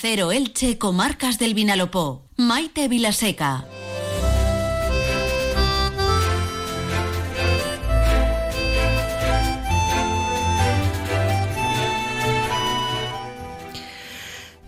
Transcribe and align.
Cero 0.00 0.30
Elche, 0.30 0.78
Comarcas 0.78 1.40
del 1.40 1.54
Vinalopó. 1.54 2.22
Maite 2.36 2.86
Vilaseca. 2.86 3.66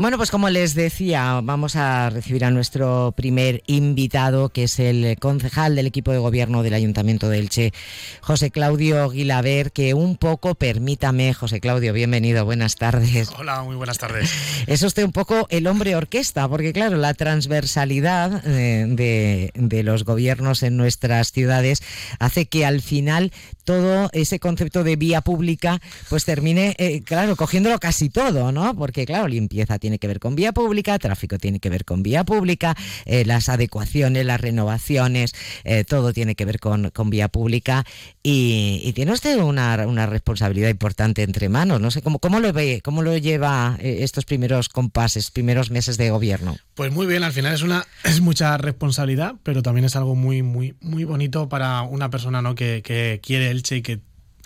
Bueno, 0.00 0.16
pues 0.16 0.30
como 0.30 0.48
les 0.48 0.74
decía, 0.74 1.42
vamos 1.42 1.76
a 1.76 2.08
recibir 2.08 2.46
a 2.46 2.50
nuestro 2.50 3.12
primer 3.14 3.62
invitado, 3.66 4.48
que 4.48 4.62
es 4.62 4.78
el 4.78 5.18
concejal 5.18 5.76
del 5.76 5.86
equipo 5.86 6.10
de 6.10 6.16
gobierno 6.16 6.62
del 6.62 6.72
Ayuntamiento 6.72 7.28
de 7.28 7.38
Elche, 7.38 7.74
José 8.22 8.50
Claudio 8.50 9.10
Guilaber, 9.10 9.72
que 9.72 9.92
un 9.92 10.16
poco, 10.16 10.54
permítame, 10.54 11.34
José 11.34 11.60
Claudio, 11.60 11.92
bienvenido, 11.92 12.46
buenas 12.46 12.76
tardes. 12.76 13.28
Hola, 13.36 13.62
muy 13.62 13.76
buenas 13.76 13.98
tardes. 13.98 14.32
Es 14.66 14.82
usted 14.82 15.04
un 15.04 15.12
poco 15.12 15.46
el 15.50 15.66
hombre 15.66 15.94
orquesta, 15.94 16.48
porque 16.48 16.72
claro, 16.72 16.96
la 16.96 17.12
transversalidad 17.12 18.42
eh, 18.46 18.86
de, 18.88 19.50
de 19.54 19.82
los 19.82 20.04
gobiernos 20.04 20.62
en 20.62 20.78
nuestras 20.78 21.30
ciudades 21.30 21.82
hace 22.18 22.46
que 22.46 22.64
al 22.64 22.80
final 22.80 23.32
todo 23.64 24.08
ese 24.12 24.40
concepto 24.40 24.82
de 24.82 24.96
vía 24.96 25.20
pública 25.20 25.80
pues 26.08 26.24
termine, 26.24 26.74
eh, 26.78 27.02
claro, 27.02 27.36
cogiéndolo 27.36 27.78
casi 27.78 28.08
todo, 28.08 28.50
¿no? 28.50 28.74
Porque 28.74 29.04
claro, 29.04 29.28
limpieza 29.28 29.78
tiene 29.78 29.89
que 29.98 30.06
ver 30.06 30.20
con 30.20 30.34
vía 30.34 30.52
pública, 30.52 30.98
tráfico 30.98 31.38
tiene 31.38 31.60
que 31.60 31.70
ver 31.70 31.84
con 31.84 32.02
vía 32.02 32.24
pública, 32.24 32.76
eh, 33.06 33.24
las 33.24 33.48
adecuaciones, 33.48 34.26
las 34.26 34.40
renovaciones, 34.40 35.32
eh, 35.64 35.84
todo 35.84 36.12
tiene 36.12 36.34
que 36.34 36.44
ver 36.44 36.60
con, 36.60 36.90
con 36.90 37.10
vía 37.10 37.28
pública 37.28 37.84
y, 38.22 38.92
tiene 38.94 39.12
usted 39.12 39.38
una, 39.38 39.86
una, 39.86 40.06
responsabilidad 40.06 40.68
importante 40.68 41.22
entre 41.22 41.48
manos. 41.48 41.80
No 41.80 41.90
sé 41.90 42.02
cómo, 42.02 42.18
cómo 42.18 42.40
lo 42.40 42.52
ve, 42.52 42.80
cómo 42.82 43.02
lo 43.02 43.16
lleva 43.16 43.78
estos 43.80 44.24
primeros 44.24 44.68
compases, 44.68 45.30
primeros 45.30 45.70
meses 45.70 45.96
de 45.96 46.10
gobierno. 46.10 46.56
Pues 46.74 46.92
muy 46.92 47.06
bien, 47.06 47.22
al 47.22 47.32
final 47.32 47.54
es 47.54 47.62
una 47.62 47.86
es 48.04 48.20
mucha 48.20 48.58
responsabilidad, 48.58 49.36
pero 49.42 49.62
también 49.62 49.84
es 49.84 49.96
algo 49.96 50.14
muy 50.14 50.42
muy 50.42 50.74
muy 50.80 51.04
bonito 51.04 51.48
para 51.48 51.82
una 51.82 52.10
persona 52.10 52.42
¿no? 52.42 52.54
que, 52.54 52.82
que 52.82 53.20
quiere 53.22 53.50
Elche 53.50 53.76
y 53.76 53.82
que 53.82 54.00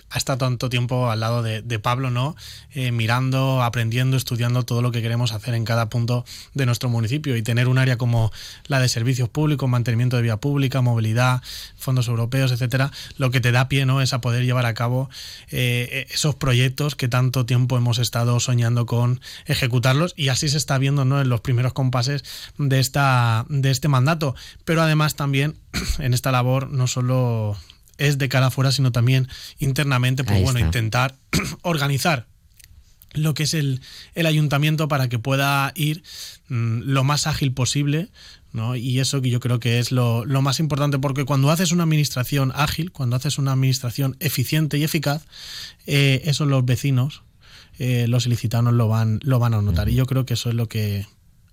ha 0.09 0.17
estado 0.17 0.37
tanto 0.37 0.69
tiempo 0.69 1.09
al 1.09 1.19
lado 1.19 1.43
de, 1.43 1.79
Pablo, 1.79 2.09
¿no? 2.09 2.35
Eh, 2.73 2.91
mirando, 2.91 3.61
aprendiendo, 3.61 4.15
estudiando 4.17 4.63
todo 4.63 4.81
lo 4.81 4.91
que 4.91 5.01
queremos 5.01 5.33
hacer 5.33 5.53
en 5.55 5.65
cada 5.65 5.89
punto 5.89 6.25
de 6.53 6.65
nuestro 6.65 6.89
municipio 6.89 7.35
y 7.35 7.43
tener 7.43 7.67
un 7.67 7.77
área 7.77 7.97
como 7.97 8.31
la 8.67 8.79
de 8.79 8.87
servicios 8.87 9.27
públicos, 9.27 9.69
mantenimiento 9.69 10.15
de 10.15 10.21
vía 10.21 10.37
pública, 10.37 10.81
movilidad, 10.81 11.41
fondos 11.75 12.07
europeos, 12.07 12.51
etcétera, 12.51 12.91
lo 13.17 13.29
que 13.29 13.41
te 13.41 13.51
da 13.51 13.67
pie, 13.67 13.85
¿no? 13.85 14.01
Es 14.01 14.13
a 14.13 14.21
poder 14.21 14.45
llevar 14.45 14.65
a 14.65 14.73
cabo 14.73 15.09
eh, 15.51 16.07
esos 16.09 16.35
proyectos 16.35 16.95
que 16.95 17.07
tanto 17.07 17.45
tiempo 17.45 17.77
hemos 17.77 17.99
estado 17.99 18.39
soñando 18.39 18.85
con 18.85 19.19
ejecutarlos 19.45 20.13
y 20.15 20.29
así 20.29 20.47
se 20.49 20.57
está 20.57 20.77
viendo, 20.77 21.03
¿no? 21.03 21.19
En 21.19 21.29
los 21.29 21.41
primeros 21.41 21.73
compases 21.73 22.23
de 22.57 22.79
esta 22.79 23.45
de 23.49 23.71
este 23.71 23.87
mandato, 23.87 24.35
pero 24.63 24.81
además 24.81 25.15
también 25.15 25.57
en 25.99 26.13
esta 26.13 26.31
labor 26.31 26.69
no 26.69 26.87
solo 26.87 27.57
es 27.97 28.17
de 28.17 28.29
cara 28.29 28.47
afuera, 28.47 28.71
sino 28.71 28.91
también 28.91 29.27
internamente, 29.59 30.23
pues 30.23 30.41
bueno, 30.41 30.59
intentar 30.59 31.15
organizar 31.61 32.27
lo 33.13 33.33
que 33.33 33.43
es 33.43 33.53
el, 33.53 33.81
el, 34.13 34.25
ayuntamiento 34.25 34.87
para 34.87 35.07
que 35.07 35.19
pueda 35.19 35.71
ir 35.75 36.03
mm, 36.49 36.81
lo 36.81 37.03
más 37.03 37.27
ágil 37.27 37.53
posible. 37.53 38.09
¿no? 38.51 38.75
Y 38.75 38.99
eso 38.99 39.21
que 39.21 39.29
yo 39.29 39.41
creo 39.41 39.59
que 39.59 39.79
es 39.79 39.91
lo, 39.91 40.23
lo, 40.23 40.41
más 40.41 40.61
importante, 40.61 40.97
porque 40.97 41.25
cuando 41.25 41.51
haces 41.51 41.73
una 41.73 41.83
administración 41.83 42.53
ágil, 42.55 42.91
cuando 42.91 43.17
haces 43.17 43.37
una 43.37 43.51
administración 43.51 44.15
eficiente 44.21 44.77
y 44.77 44.83
eficaz, 44.83 45.25
eh, 45.87 46.21
eso 46.23 46.45
los 46.45 46.63
vecinos, 46.63 47.23
eh, 47.79 48.07
los 48.07 48.25
ilicitanos 48.25 48.73
lo 48.73 48.87
van, 48.87 49.19
lo 49.23 49.39
van 49.39 49.53
a 49.53 49.61
notar. 49.61 49.89
Y 49.89 49.95
yo 49.95 50.05
creo 50.05 50.25
que 50.25 50.35
eso 50.35 50.47
es 50.47 50.55
lo 50.55 50.69
que, 50.69 51.05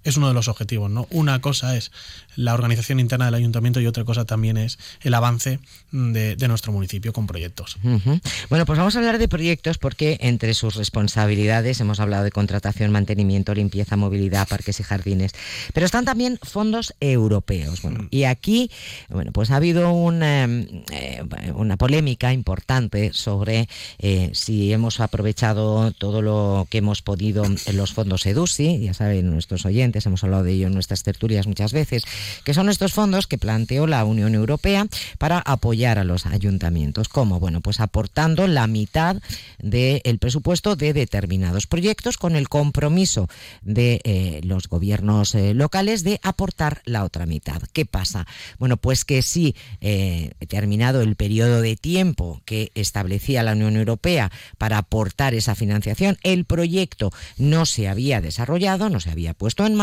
es 0.04 0.16
uno 0.16 0.28
de 0.28 0.34
los 0.34 0.48
objetivos, 0.48 0.90
¿no? 0.90 1.06
Una 1.10 1.40
cosa 1.40 1.76
es 1.76 1.90
la 2.36 2.54
organización 2.54 3.00
interna 3.00 3.26
del 3.26 3.34
ayuntamiento 3.34 3.80
y 3.80 3.86
otra 3.86 4.04
cosa 4.04 4.24
también 4.24 4.56
es 4.56 4.78
el 5.02 5.14
avance 5.14 5.60
de, 5.92 6.36
nuestro 6.48 6.72
municipio 6.72 7.12
con 7.12 7.26
proyectos. 7.26 7.78
Bueno, 8.50 8.66
pues 8.66 8.78
vamos 8.78 8.96
a 8.96 8.98
hablar 8.98 9.18
de 9.18 9.28
proyectos 9.28 9.78
porque 9.78 10.18
entre 10.20 10.54
sus 10.54 10.74
responsabilidades 10.74 11.80
hemos 11.80 12.00
hablado 12.00 12.24
de 12.24 12.30
contratación, 12.30 12.90
mantenimiento, 12.90 13.54
limpieza, 13.54 13.96
movilidad, 13.96 14.48
parques 14.48 14.80
y 14.80 14.82
jardines, 14.82 15.32
pero 15.72 15.86
están 15.86 16.04
también 16.04 16.38
fondos 16.42 16.94
europeos. 17.00 17.82
Bueno, 17.82 18.04
mm. 18.04 18.08
y 18.10 18.24
aquí, 18.24 18.70
bueno, 19.08 19.32
pues 19.32 19.50
ha 19.50 19.56
habido 19.56 19.92
una, 19.92 20.44
eh, 20.44 21.22
una 21.54 21.76
polémica 21.76 22.32
importante 22.32 23.12
sobre 23.12 23.68
eh, 23.98 24.30
si 24.34 24.72
hemos 24.72 25.00
aprovechado 25.00 25.92
todo 25.92 26.22
lo 26.22 26.66
que 26.70 26.78
hemos 26.78 27.02
podido 27.02 27.44
en 27.44 27.76
los 27.76 27.92
fondos 27.92 28.26
EDUSI, 28.26 28.80
ya 28.80 28.94
saben 28.94 29.30
nuestros 29.30 29.64
oyentes, 29.64 29.91
hemos 30.06 30.24
hablado 30.24 30.42
de 30.42 30.52
ello 30.52 30.66
en 30.66 30.74
nuestras 30.74 31.02
tertulias 31.02 31.46
muchas 31.46 31.72
veces, 31.72 32.04
que 32.44 32.54
son 32.54 32.68
estos 32.68 32.92
fondos 32.92 33.26
que 33.26 33.38
planteó 33.38 33.86
la 33.86 34.04
Unión 34.04 34.34
Europea 34.34 34.86
para 35.18 35.38
apoyar 35.38 35.98
a 35.98 36.04
los 36.04 36.26
ayuntamientos. 36.26 37.08
¿Cómo? 37.08 37.40
Bueno, 37.40 37.60
pues 37.60 37.80
aportando 37.80 38.46
la 38.46 38.66
mitad 38.66 39.16
del 39.58 40.18
presupuesto 40.18 40.76
de 40.76 40.92
determinados 40.92 41.66
proyectos 41.66 42.16
con 42.16 42.36
el 42.36 42.48
compromiso 42.48 43.28
de 43.62 44.00
eh, 44.04 44.40
los 44.44 44.68
gobiernos 44.68 45.34
eh, 45.34 45.54
locales 45.54 46.04
de 46.04 46.20
aportar 46.22 46.82
la 46.84 47.04
otra 47.04 47.26
mitad. 47.26 47.62
¿Qué 47.72 47.86
pasa? 47.86 48.26
Bueno, 48.58 48.76
pues 48.76 49.04
que 49.04 49.22
si 49.22 49.54
eh, 49.80 50.32
terminado 50.48 51.02
el 51.02 51.16
periodo 51.16 51.60
de 51.60 51.76
tiempo 51.76 52.40
que 52.44 52.70
establecía 52.74 53.42
la 53.42 53.52
Unión 53.52 53.76
Europea 53.76 54.30
para 54.58 54.78
aportar 54.78 55.34
esa 55.34 55.54
financiación, 55.54 56.18
el 56.22 56.44
proyecto 56.44 57.10
no 57.36 57.66
se 57.66 57.88
había 57.88 58.20
desarrollado, 58.20 58.88
no 58.88 59.00
se 59.00 59.10
había 59.10 59.34
puesto 59.34 59.66
en 59.66 59.74
marcha, 59.74 59.81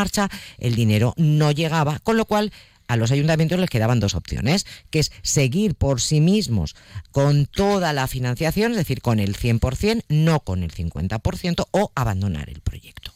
el 0.58 0.76
dinero 0.76 1.14
no 1.18 1.52
llegaba, 1.52 2.00
con 2.00 2.18
lo 2.18 2.26
cual 2.26 2.52
a 2.90 2.98
los 2.98 3.12
ayuntamientos 3.12 3.60
les 3.60 3.70
quedaban 3.70 4.00
dos 4.00 4.16
opciones, 4.16 4.66
que 4.90 5.00
es 5.00 5.12
seguir 5.22 5.76
por 5.76 6.02
sí 6.02 6.22
mismos 6.22 6.76
con 7.12 7.46
toda 7.46 7.94
la 7.94 8.08
financiación, 8.08 8.72
es 8.72 8.78
decir, 8.78 9.02
con 9.02 9.20
el 9.20 9.38
100%, 9.38 10.04
no 10.10 10.40
con 10.40 10.64
el 10.64 10.74
50%, 10.74 11.68
o 11.72 11.92
abandonar 11.94 12.50
el 12.50 12.62
proyecto. 12.62 13.14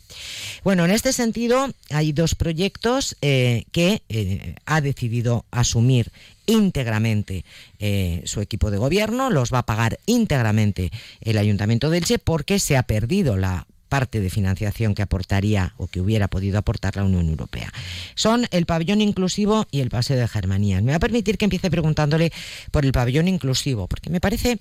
Bueno, 0.63 0.85
en 0.85 0.91
este 0.91 1.11
sentido 1.11 1.69
hay 1.89 2.11
dos 2.11 2.35
proyectos 2.35 3.17
eh, 3.21 3.65
que 3.71 4.03
eh, 4.09 4.55
ha 4.65 4.79
decidido 4.79 5.45
asumir 5.49 6.11
íntegramente 6.45 7.43
eh, 7.79 8.21
su 8.25 8.41
equipo 8.41 8.69
de 8.69 8.77
gobierno, 8.77 9.31
los 9.31 9.51
va 9.51 9.59
a 9.59 9.65
pagar 9.65 9.99
íntegramente 10.05 10.91
el 11.21 11.37
Ayuntamiento 11.39 11.89
de 11.89 11.97
Elche 11.97 12.19
porque 12.19 12.59
se 12.59 12.77
ha 12.77 12.83
perdido 12.83 13.37
la 13.37 13.65
parte 13.93 14.21
de 14.21 14.31
financiación 14.31 14.95
que 14.95 15.03
aportaría 15.03 15.75
o 15.77 15.85
que 15.85 16.01
hubiera 16.01 16.27
podido 16.27 16.57
aportar 16.57 16.95
la 16.95 17.03
Unión 17.03 17.29
Europea. 17.29 17.71
Son 18.15 18.47
el 18.49 18.65
pabellón 18.65 19.01
inclusivo 19.01 19.67
y 19.69 19.81
el 19.81 19.91
paseo 19.91 20.17
de 20.17 20.27
Germanías. 20.27 20.81
Me 20.81 20.93
va 20.93 20.95
a 20.95 20.99
permitir 20.99 21.37
que 21.37 21.45
empiece 21.45 21.69
preguntándole 21.69 22.31
por 22.71 22.85
el 22.85 22.91
pabellón 22.91 23.27
inclusivo, 23.27 23.85
porque 23.85 24.09
me 24.09 24.19
parece 24.19 24.57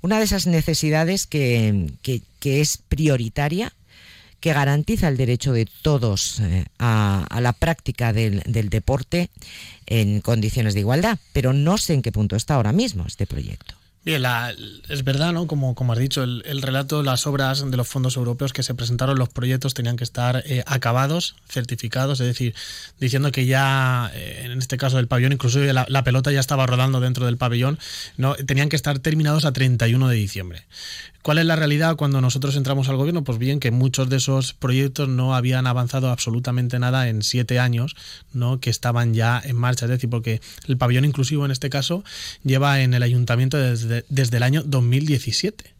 una 0.00 0.16
de 0.16 0.24
esas 0.24 0.46
necesidades 0.46 1.26
que, 1.26 1.92
es 2.42 2.78
prioritaria 2.88 3.70
que 4.40 4.54
garantiza 4.54 5.08
el 5.08 5.18
derecho 5.18 5.52
de 5.52 5.68
todos 5.82 6.40
eh, 6.40 6.64
a, 6.78 7.38
la 7.42 7.52
práctica 7.52 8.14
del, 8.14 8.40
deporte 8.46 9.28
en 9.84 10.22
condiciones 10.22 10.72
de 10.72 10.80
igualdad, 10.80 11.18
pero 11.34 11.52
no 11.52 11.76
sé 11.76 11.92
en 11.92 12.00
qué 12.00 12.12
punto 12.12 12.34
está 12.34 12.54
ahora 12.54 12.72
mismo 12.72 13.04
este 13.06 13.26
proyecto. 13.26 13.74
Bien, 14.04 14.22
es 14.90 15.02
verdad, 15.02 15.32
¿no? 15.32 15.46
Como, 15.46 15.74
como 15.74 15.94
has 15.94 15.98
dicho, 15.98 16.22
el, 16.22 16.60
relato, 16.60 17.02
las 17.02 17.26
obras 17.26 17.70
de 17.70 17.74
los 17.74 17.88
fondos 17.88 18.18
europeos 18.18 18.52
que 18.52 18.62
se 18.62 18.74
presentaron, 18.74 19.18
los 19.18 19.30
proyectos 19.30 19.72
tenían 19.72 19.96
que 19.96 20.04
estar 20.04 20.42
eh, 20.44 20.62
acabados, 20.66 21.36
certificados, 21.48 22.20
es 22.20 22.26
decir, 22.26 22.54
diciendo 23.00 23.32
que 23.32 23.46
ya, 23.46 24.10
eh, 24.12 24.42
en 24.44 24.58
este 24.58 24.76
caso 24.76 24.98
del 24.98 25.08
pabellón, 25.08 25.32
inclusive 25.32 25.72
la, 25.72 25.86
la, 25.88 26.04
pelota 26.04 26.30
ya 26.30 26.40
estaba 26.40 26.66
rodando 26.66 27.00
dentro 27.00 27.24
del 27.24 27.38
pabellón, 27.38 27.78
no 28.18 28.34
tenían 28.34 28.68
que 28.68 28.76
estar 28.76 28.98
terminados 28.98 29.46
a 29.46 29.54
31 29.54 30.08
de 30.08 30.16
diciembre. 30.16 30.66
¿Cuál 31.24 31.38
es 31.38 31.46
la 31.46 31.56
realidad 31.56 31.96
cuando 31.96 32.20
nosotros 32.20 32.54
entramos 32.54 32.90
al 32.90 32.98
gobierno? 32.98 33.24
Pues 33.24 33.38
bien, 33.38 33.58
que 33.58 33.70
muchos 33.70 34.10
de 34.10 34.18
esos 34.18 34.52
proyectos 34.52 35.08
no 35.08 35.34
habían 35.34 35.66
avanzado 35.66 36.10
absolutamente 36.10 36.78
nada 36.78 37.08
en 37.08 37.22
siete 37.22 37.58
años, 37.58 37.96
¿no? 38.34 38.60
Que 38.60 38.68
estaban 38.68 39.14
ya 39.14 39.40
en 39.42 39.56
marcha. 39.56 39.86
Es 39.86 39.90
decir, 39.90 40.10
porque 40.10 40.42
el 40.68 40.76
pabellón 40.76 41.06
inclusivo 41.06 41.46
en 41.46 41.50
este 41.50 41.70
caso 41.70 42.04
lleva 42.42 42.82
en 42.82 42.92
el 42.92 43.02
ayuntamiento 43.02 43.56
desde, 43.56 43.93
desde 44.08 44.36
el 44.38 44.42
año 44.42 44.62
2017 44.64 45.74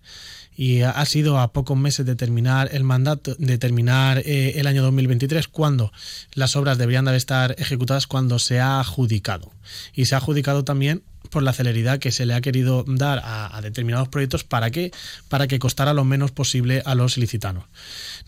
y 0.56 0.82
ha 0.82 1.04
sido 1.04 1.40
a 1.40 1.52
pocos 1.52 1.76
meses 1.76 2.06
de 2.06 2.14
terminar 2.14 2.68
el 2.72 2.84
mandato, 2.84 3.34
de 3.38 3.58
terminar 3.58 4.18
eh, 4.24 4.52
el 4.56 4.66
año 4.66 4.82
2023, 4.82 5.48
cuando 5.48 5.92
las 6.32 6.54
obras 6.54 6.78
deberían 6.78 7.06
de 7.06 7.16
estar 7.16 7.56
ejecutadas 7.58 8.06
cuando 8.06 8.38
se 8.38 8.60
ha 8.60 8.78
adjudicado. 8.78 9.52
Y 9.94 10.04
se 10.04 10.14
ha 10.14 10.18
adjudicado 10.18 10.64
también 10.64 11.02
por 11.30 11.42
la 11.42 11.52
celeridad 11.52 11.98
que 11.98 12.12
se 12.12 12.26
le 12.26 12.34
ha 12.34 12.40
querido 12.40 12.84
dar 12.86 13.20
a, 13.24 13.60
determinados 13.62 14.08
proyectos 14.08 14.44
para 14.44 14.70
que 14.70 14.92
para 15.28 15.48
que 15.48 15.58
costara 15.58 15.94
lo 15.94 16.04
menos 16.04 16.30
posible 16.30 16.82
a 16.84 16.94
los 16.94 17.16
licitanos. 17.16 17.64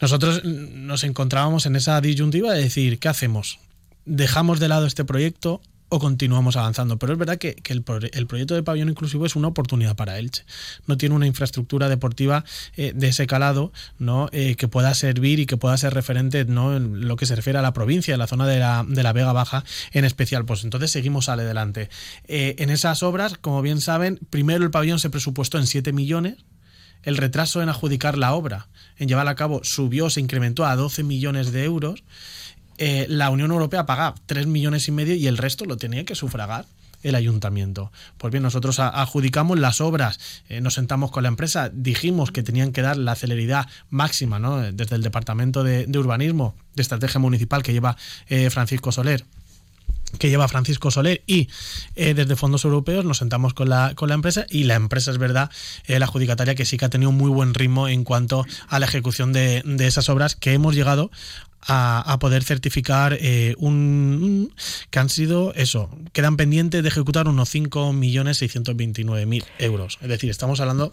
Nosotros 0.00 0.42
nos 0.44 1.04
encontrábamos 1.04 1.66
en 1.66 1.76
esa 1.76 2.00
disyuntiva 2.00 2.52
de 2.52 2.62
decir, 2.62 2.98
¿qué 2.98 3.08
hacemos? 3.08 3.60
¿Dejamos 4.04 4.58
de 4.58 4.68
lado 4.68 4.86
este 4.86 5.04
proyecto? 5.04 5.60
O 5.88 5.98
continuamos 5.98 6.56
avanzando. 6.56 6.98
Pero 6.98 7.12
es 7.12 7.18
verdad 7.18 7.38
que, 7.38 7.56
el, 7.68 7.82
proyecto 7.82 8.54
de 8.54 8.62
pabellón 8.62 8.88
inclusivo 8.88 9.26
es 9.26 9.36
una 9.36 9.48
oportunidad 9.48 9.96
para 9.96 10.18
Elche. 10.18 10.44
No 10.86 10.96
tiene 10.96 11.14
una 11.14 11.26
infraestructura 11.26 11.88
deportiva 11.88 12.44
eh, 12.76 12.92
de 12.94 13.08
ese 13.08 13.26
calado. 13.26 13.72
Eh, 14.32 14.56
que 14.56 14.68
pueda 14.68 14.94
servir 14.94 15.40
y 15.40 15.46
que 15.46 15.56
pueda 15.56 15.76
ser 15.76 15.94
referente 15.94 16.44
¿no? 16.44 16.76
en 16.76 17.06
lo 17.06 17.16
que 17.16 17.26
se 17.26 17.36
refiere 17.36 17.58
a 17.58 17.62
la 17.62 17.72
provincia, 17.72 18.14
a 18.14 18.18
la 18.18 18.26
zona 18.26 18.46
de 18.46 18.58
la, 18.58 18.84
de 18.86 19.02
la 19.02 19.12
Vega 19.12 19.32
Baja 19.32 19.64
en 19.92 20.04
especial. 20.04 20.44
Pues 20.44 20.64
entonces 20.64 20.90
seguimos 20.90 21.28
adelante. 21.28 21.88
Eh, 22.28 22.56
en 22.58 22.70
esas 22.70 23.02
obras, 23.02 23.38
como 23.38 23.62
bien 23.62 23.80
saben, 23.80 24.18
primero 24.30 24.64
el 24.64 24.70
pabellón 24.70 24.98
se 24.98 25.10
presupuestó 25.10 25.58
en 25.58 25.66
7 25.66 25.92
millones. 25.92 26.36
El 27.02 27.16
retraso 27.16 27.62
en 27.62 27.68
adjudicar 27.68 28.18
la 28.18 28.34
obra, 28.34 28.68
en 28.96 29.06
llevarla 29.06 29.30
a 29.30 29.36
cabo, 29.36 29.60
subió, 29.62 30.10
se 30.10 30.20
incrementó 30.20 30.64
a 30.64 30.74
12 30.74 31.04
millones 31.04 31.52
de 31.52 31.64
euros. 31.64 32.02
Eh, 32.78 33.06
la 33.08 33.30
Unión 33.30 33.50
Europea 33.50 33.86
pagaba 33.86 34.14
3 34.26 34.46
millones 34.46 34.88
y 34.88 34.92
medio 34.92 35.14
y 35.14 35.26
el 35.26 35.38
resto 35.38 35.64
lo 35.64 35.76
tenía 35.76 36.04
que 36.04 36.14
sufragar 36.14 36.66
el 37.02 37.14
ayuntamiento. 37.14 37.92
Pues 38.18 38.32
bien, 38.32 38.42
nosotros 38.42 38.80
adjudicamos 38.80 39.58
las 39.58 39.80
obras, 39.80 40.18
eh, 40.48 40.60
nos 40.60 40.74
sentamos 40.74 41.10
con 41.10 41.22
la 41.22 41.28
empresa, 41.28 41.70
dijimos 41.72 42.32
que 42.32 42.42
tenían 42.42 42.72
que 42.72 42.82
dar 42.82 42.96
la 42.96 43.14
celeridad 43.14 43.66
máxima 43.90 44.38
¿no? 44.38 44.60
desde 44.72 44.96
el 44.96 45.02
Departamento 45.02 45.62
de, 45.62 45.86
Urbanismo, 45.98 46.56
de 46.74 46.82
Estrategia 46.82 47.20
Municipal 47.20 47.62
que 47.62 47.72
lleva 47.72 47.96
eh, 48.28 48.50
Francisco 48.50 48.92
Soler 48.92 49.24
que 50.18 50.30
lleva 50.30 50.46
Francisco 50.46 50.92
Soler 50.92 51.24
y 51.26 51.48
desde 51.96 52.36
fondos 52.36 52.64
europeos 52.64 53.04
nos 53.04 53.18
sentamos 53.18 53.54
con 53.54 53.68
la, 53.68 53.92
con 53.96 54.08
la 54.08 54.14
empresa 54.14 54.46
y 54.48 54.62
la 54.62 54.74
empresa 54.74 55.10
es 55.10 55.18
verdad, 55.18 55.50
la 55.88 56.06
adjudicataria 56.06 56.54
que 56.54 56.64
sí 56.64 56.76
que 56.78 56.84
ha 56.84 56.88
tenido 56.88 57.10
un 57.10 57.16
muy 57.16 57.28
buen 57.28 57.54
ritmo 57.54 57.88
en 57.88 58.04
cuanto 58.04 58.46
a 58.68 58.78
la 58.78 58.86
ejecución 58.86 59.32
de, 59.32 59.62
de 59.64 59.86
esas 59.86 60.08
obras 60.08 60.36
que 60.36 60.52
hemos 60.52 60.76
llegado 60.76 61.10
a, 61.60 62.16
poder 62.20 62.44
certificar 62.44 63.16
eh, 63.20 63.54
un, 63.58 64.54
que 64.90 64.98
han 64.98 65.08
sido 65.08 65.52
eso, 65.54 65.90
quedan 66.12 66.36
pendientes 66.36 66.82
de 66.82 66.88
ejecutar 66.88 67.28
unos 67.28 67.54
5.629.000 67.54 69.44
euros. 69.58 69.98
Es 70.00 70.08
decir, 70.08 70.30
estamos 70.30 70.60
hablando 70.60 70.92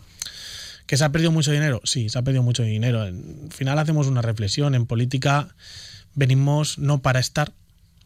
que 0.87 0.97
se 0.97 1.03
ha 1.03 1.11
perdido 1.11 1.31
mucho 1.31 1.51
dinero. 1.51 1.81
Sí, 1.83 2.09
se 2.09 2.17
ha 2.17 2.21
perdido 2.23 2.43
mucho 2.43 2.63
dinero. 2.63 3.01
Al 3.01 3.49
final 3.51 3.77
hacemos 3.79 4.07
una 4.07 4.21
reflexión. 4.21 4.75
En 4.75 4.85
política 4.85 5.49
venimos 6.15 6.77
no 6.79 7.01
para 7.01 7.19
estar, 7.19 7.53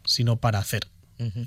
sino 0.05 0.37
para 0.37 0.59
hacer. 0.59 0.87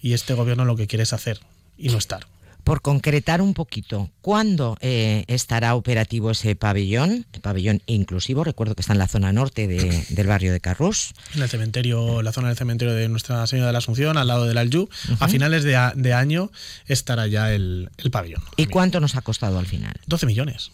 Y 0.03 0.15
este 0.15 0.35
gobierno 0.35 0.65
lo 0.65 0.75
que 0.75 0.89
quiere 0.89 1.05
es 1.05 1.13
hacer 1.13 1.39
y 1.79 1.91
no 1.91 1.99
estar 1.99 2.27
por 2.65 2.83
concretar 2.83 3.43
un 3.43 3.55
poquito, 3.55 4.11
¿cuándo 4.21 4.77
eh, 4.81 5.25
estará 5.27 5.75
operativo 5.75 6.31
ese 6.31 6.57
pabellón? 6.57 7.27
El 7.33 7.41
pabellón 7.41 7.83
inclusivo, 7.87 8.45
recuerdo 8.45 8.75
que 8.75 8.83
está 8.83 8.93
en 8.93 8.99
la 8.99 9.09
zona 9.09 9.33
norte 9.33 9.67
del 9.69 10.27
barrio 10.27 10.53
de 10.53 10.61
Carrús. 10.61 11.13
En 11.35 11.43
el 11.43 11.49
cementerio, 11.49 12.23
la 12.23 12.33
zona 12.33 12.49
del 12.49 12.57
cementerio 12.57 12.95
de 12.95 13.09
Nuestra 13.09 13.47
Señora 13.47 13.69
de 13.69 13.73
la 13.73 13.79
Asunción, 13.79 14.17
al 14.17 14.29
lado 14.29 14.47
del 14.47 14.59
Aljú. 14.59 14.89
A 15.19 15.29
finales 15.29 15.65
de, 15.65 16.15
año 16.15 16.51
estará 16.87 17.27
ya 17.27 17.53
el, 17.53 17.91
pabellón. 18.11 18.43
¿Y 18.57 18.67
cuánto 18.67 19.01
nos 19.01 19.17
ha 19.17 19.23
costado 19.23 19.59
al 19.59 19.67
final? 19.67 19.95
12 20.07 20.27
millones. 20.27 20.71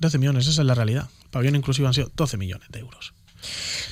12 0.00 0.18
millones, 0.18 0.46
esa 0.46 0.62
es 0.62 0.66
la 0.66 0.74
realidad. 0.74 1.08
El 1.24 1.30
pabellón 1.30 1.56
inclusivo 1.56 1.88
han 1.88 1.94
sido 1.94 2.10
12 2.14 2.36
millones 2.36 2.68
de 2.70 2.80
euros. 2.80 3.14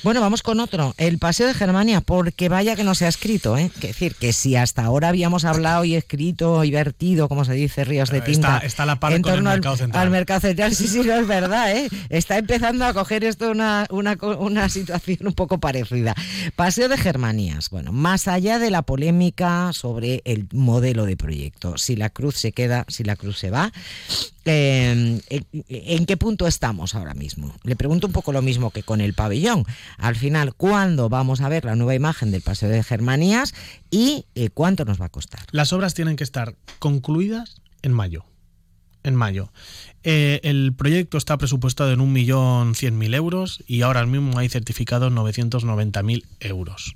Bueno, 0.03 0.21
vamos 0.21 0.43
con 0.43 0.59
otro, 0.59 0.93
el 0.97 1.17
Paseo 1.17 1.47
de 1.47 1.53
Germania, 1.53 2.01
porque 2.01 2.49
vaya 2.49 2.75
que 2.75 2.83
no 2.83 2.95
se 2.95 3.05
ha 3.05 3.07
escrito, 3.07 3.57
¿eh? 3.57 3.71
Es 3.75 3.81
decir, 3.81 4.15
que 4.15 4.33
si 4.33 4.55
hasta 4.55 4.83
ahora 4.83 5.09
habíamos 5.09 5.45
hablado 5.45 5.85
y 5.85 5.95
escrito 5.95 6.63
y 6.63 6.71
vertido, 6.71 7.29
como 7.29 7.45
se 7.45 7.53
dice, 7.53 7.85
ríos 7.85 8.09
de 8.09 8.21
tinta. 8.21 8.57
Está, 8.59 8.85
la 8.85 8.99
par 8.99 9.13
en 9.13 9.21
torno 9.21 9.49
al, 9.49 9.57
mercado 9.57 9.77
central. 9.77 10.03
Al 10.03 10.09
mercado 10.09 10.39
central, 10.41 10.75
sí, 10.75 10.87
sí, 10.87 11.01
no 11.01 11.13
es 11.15 11.27
verdad, 11.27 11.71
¿eh? 11.75 11.89
Está 12.09 12.37
empezando 12.37 12.85
a 12.85 12.93
coger 12.93 13.23
esto 13.23 13.49
una, 13.49 13.87
una, 13.89 14.17
una 14.39 14.69
situación 14.69 15.19
un 15.27 15.33
poco 15.33 15.59
parecida. 15.59 16.15
Paseo 16.55 16.89
de 16.89 16.97
Germanías, 16.97 17.69
bueno, 17.69 17.91
más 17.91 18.27
allá 18.27 18.59
de 18.59 18.71
la 18.71 18.81
polémica 18.81 19.71
sobre 19.73 20.21
el 20.25 20.47
modelo 20.51 21.05
de 21.05 21.17
proyecto, 21.17 21.77
si 21.77 21.95
la 21.95 22.09
cruz 22.09 22.35
se 22.35 22.51
queda, 22.51 22.85
si 22.87 23.03
la 23.03 23.15
cruz 23.15 23.39
se 23.39 23.49
va, 23.49 23.71
eh, 24.45 25.21
¿en 25.69 26.05
qué 26.05 26.17
punto 26.17 26.47
estamos 26.47 26.95
ahora 26.95 27.13
mismo? 27.13 27.55
Le 27.63 27.75
pregunto 27.75 28.07
un 28.07 28.13
poco 28.13 28.33
lo 28.33 28.41
mismo 28.41 28.71
que 28.71 28.83
con 28.83 28.99
el 28.99 29.13
pabellón. 29.13 29.42
Al 29.97 30.15
final, 30.15 30.53
¿cuándo 30.55 31.09
vamos 31.09 31.41
a 31.41 31.49
ver 31.49 31.65
la 31.65 31.75
nueva 31.75 31.95
imagen 31.95 32.31
del 32.31 32.41
Paseo 32.41 32.69
de 32.69 32.83
Germanías 32.83 33.53
y 33.91 34.25
eh, 34.35 34.49
cuánto 34.49 34.85
nos 34.85 35.01
va 35.01 35.05
a 35.05 35.09
costar? 35.09 35.41
Las 35.51 35.73
obras 35.73 35.93
tienen 35.93 36.15
que 36.15 36.23
estar 36.23 36.55
concluidas 36.79 37.61
en 37.81 37.93
mayo. 37.93 38.25
En 39.03 39.15
mayo. 39.15 39.51
Eh, 40.03 40.39
el 40.43 40.73
proyecto 40.73 41.17
está 41.17 41.37
presupuestado 41.37 41.91
en 41.91 41.99
1.100.000 41.99 43.15
euros 43.15 43.63
y 43.67 43.81
ahora 43.81 44.05
mismo 44.05 44.37
hay 44.37 44.47
certificados 44.47 45.11
990.000 45.11 46.23
euros. 46.39 46.95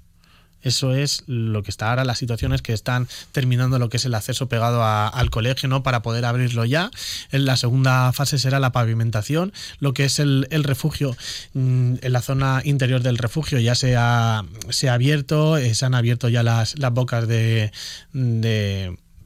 Eso 0.62 0.94
es 0.94 1.24
lo 1.28 1.64
que 1.64 1.72
está 1.72 1.90
ahora, 1.90 2.06
las 2.06 2.18
situaciones 2.18 2.62
que 2.62 2.74
están 2.74 3.08
terminando 3.32 3.80
lo 3.80 3.90
que 3.90 3.98
es 3.98 4.06
el 4.06 4.16
acceso 4.16 4.48
pegado 4.48 4.84
al 4.84 5.30
colegio, 5.30 5.70
¿no? 5.70 5.84
Para 5.84 6.02
poder 6.02 6.26
abrirlo 6.26 6.66
ya. 6.66 6.92
En 7.32 7.46
la 7.46 7.58
segunda 7.58 8.12
fase 8.14 8.38
será 8.38 8.60
la 8.60 8.72
pavimentación, 8.72 9.54
lo 9.80 9.94
que 9.94 10.06
es 10.06 10.20
el, 10.20 10.46
refugio, 10.64 11.16
mm, 11.54 11.96
en 12.02 12.14
la 12.14 12.22
zona 12.22 12.62
interior 12.64 13.02
del 13.02 13.18
refugio 13.18 13.60
ya 13.60 13.76
se 13.76 13.96
ha, 13.96 14.44
se 14.70 14.90
ha 14.90 14.94
abierto, 14.94 15.58
eh, 15.58 15.74
se 15.76 15.86
han 15.86 15.96
abierto 15.96 16.30
ya 16.30 16.44
las, 16.44 16.78
las 16.78 16.92
bocas 16.92 17.28
de, 17.28 17.72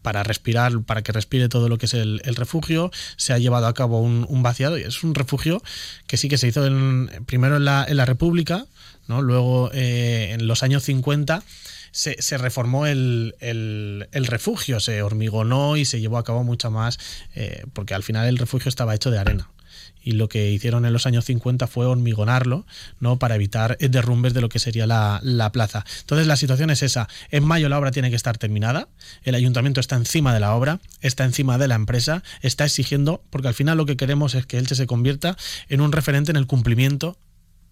para 0.02 0.24
respirar, 0.24 0.82
para 0.84 1.02
que 1.02 1.12
respire 1.12 1.50
todo 1.50 1.70
lo 1.70 1.78
que 1.78 1.86
es 1.86 1.94
el, 1.94 2.22
refugio. 2.36 2.92
Se 3.18 3.34
ha 3.34 3.38
llevado 3.38 3.68
a 3.68 3.74
cabo 3.74 4.02
un, 4.02 4.44
vaciado 4.44 4.78
y 4.78 4.82
es 4.82 5.04
un 5.04 5.14
refugio 5.16 5.62
que 6.08 6.18
sí 6.18 6.30
que 6.30 6.38
se 6.38 6.48
hizo 6.48 6.62
primero 7.26 7.58
en 7.58 7.66
la, 7.66 7.86
en 7.88 7.98
la 7.98 8.06
República, 8.06 8.66
Luego, 9.20 9.70
eh, 9.74 10.30
en 10.32 10.48
los 10.48 10.64
años 10.64 10.84
50, 10.84 11.44
se, 11.92 12.38
reformó 12.38 12.86
el, 12.86 13.36
refugio, 14.14 14.80
se 14.80 15.02
hormigonó 15.02 15.76
y 15.76 15.84
se 15.84 16.00
llevó 16.00 16.18
a 16.18 16.24
cabo 16.24 16.46
mucho 16.46 16.72
más, 16.72 16.98
eh, 17.36 17.66
porque 17.74 17.94
al 17.94 18.04
final 18.04 18.28
el 18.28 18.38
refugio 18.38 18.70
estaba 18.70 18.96
hecho 18.96 19.12
de 19.12 19.20
arena. 19.20 19.50
Y 20.04 20.14
lo 20.14 20.30
que 20.30 20.52
hicieron 20.52 20.86
en 20.86 20.94
los 20.94 21.06
años 21.06 21.26
50 21.26 21.68
fue 21.68 21.86
hormigonarlo, 21.86 22.66
¿no? 23.00 23.20
Para 23.20 23.36
evitar 23.36 23.78
derrumbes 23.78 24.34
de 24.34 24.42
lo 24.42 24.50
que 24.50 24.60
sería 24.60 24.88
la, 24.88 25.20
la, 25.22 25.52
plaza. 25.52 25.86
Entonces 26.00 26.28
la 26.28 26.36
situación 26.36 26.70
es 26.72 26.82
esa. 26.82 27.08
En 27.30 27.44
mayo 27.44 27.70
la 27.70 27.78
obra 27.78 27.92
tiene 27.92 28.10
que 28.10 28.16
estar 28.16 28.38
terminada. 28.38 28.88
El 29.24 29.36
ayuntamiento 29.36 29.80
está 29.80 29.96
encima 29.96 30.34
de 30.34 30.40
la 30.40 30.56
obra, 30.56 30.80
está 31.02 31.24
encima 31.24 31.58
de 31.58 31.68
la 31.68 31.76
empresa, 31.76 32.24
está 32.42 32.66
exigiendo, 32.66 33.24
porque 33.30 33.48
al 33.48 33.54
final 33.54 33.78
lo 33.78 33.86
que 33.86 33.98
queremos 33.98 34.34
es 34.34 34.46
que 34.46 34.58
Elche 34.58 34.76
se 34.76 34.88
convierta 34.88 35.38
en 35.70 35.82
un 35.82 35.92
referente 35.92 36.32
en 36.32 36.38
el 36.38 36.48
cumplimiento 36.48 37.18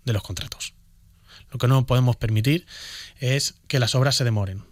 de 0.06 0.14
los 0.14 0.24
contratos. 0.24 0.74
Lo 1.52 1.58
que 1.58 1.68
no 1.68 1.86
podemos 1.86 2.16
permitir 2.16 2.66
es 3.20 3.56
que 3.68 3.80
las 3.80 3.96
obras 3.96 4.16
se 4.16 4.24
demoren. 4.24 4.64